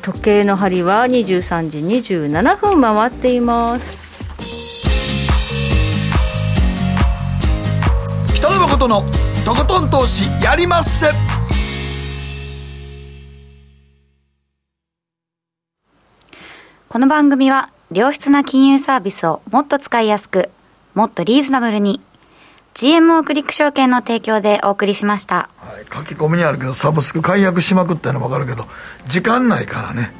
[0.03, 4.03] 時計の針は23時27分回っています。
[8.37, 8.97] 北野誠の
[9.45, 11.07] とことん投資やりまっせ。
[16.89, 20.51] この番組は良質な金融サービスをもっと使いやすく
[20.95, 22.03] もっとリーズナブルに
[22.75, 25.51] GMO クリック証券の提供でお送りしました。
[25.59, 28.67] はい書き込みにあるけどサブスク解約しまくったの分かるけど
[29.07, 30.13] 時間ないからね。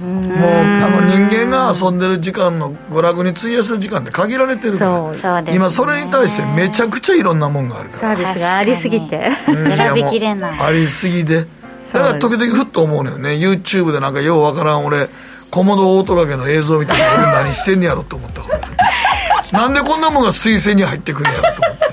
[0.00, 4.96] もうあの人間が遊んでる時間の娯楽に費やす時間って限られてるから。
[4.98, 5.14] そう。
[5.14, 5.56] そうですね。
[5.56, 7.98] 今それに対してめちゃくちゃいろんなもんがあるから。
[8.00, 9.70] サービスがありすぎてうん。
[9.76, 10.60] 選びきれない。
[10.60, 11.46] ありすぎで。
[11.92, 13.30] だから時々ふっと思うのよね。
[13.30, 15.08] YouTube でなんかようわからん俺
[15.52, 17.00] コモドオオトカゲの映像見て俺
[17.30, 18.58] 何してんねやろと思ったから
[19.54, 21.92] なんでこんなもんが推薦に入ってくるんやろと思って。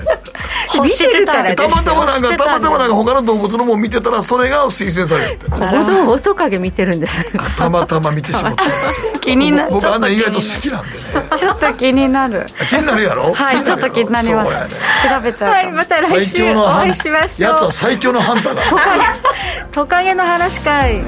[0.72, 5.50] 欲してらたまたまなんかたまたまなんかか他の動物のもん見てたらそれが推薦されて。
[5.50, 7.26] コモドオオトカゲ見てるんです。
[7.56, 8.64] たまたま見てしまった。
[8.64, 11.04] んですよ気にな僕あんな意外とちょっ好きなんでね。
[11.36, 12.46] ちょっと気になる。
[12.68, 13.34] 気になるやろ？
[13.34, 15.08] はいちょっと気になります。
[15.08, 17.50] 調べちゃうはいまた来最週強のハンお会いしましょう。
[17.50, 18.62] やつは最強のハンターだ
[19.72, 20.14] トカゲ。
[20.14, 21.04] の話会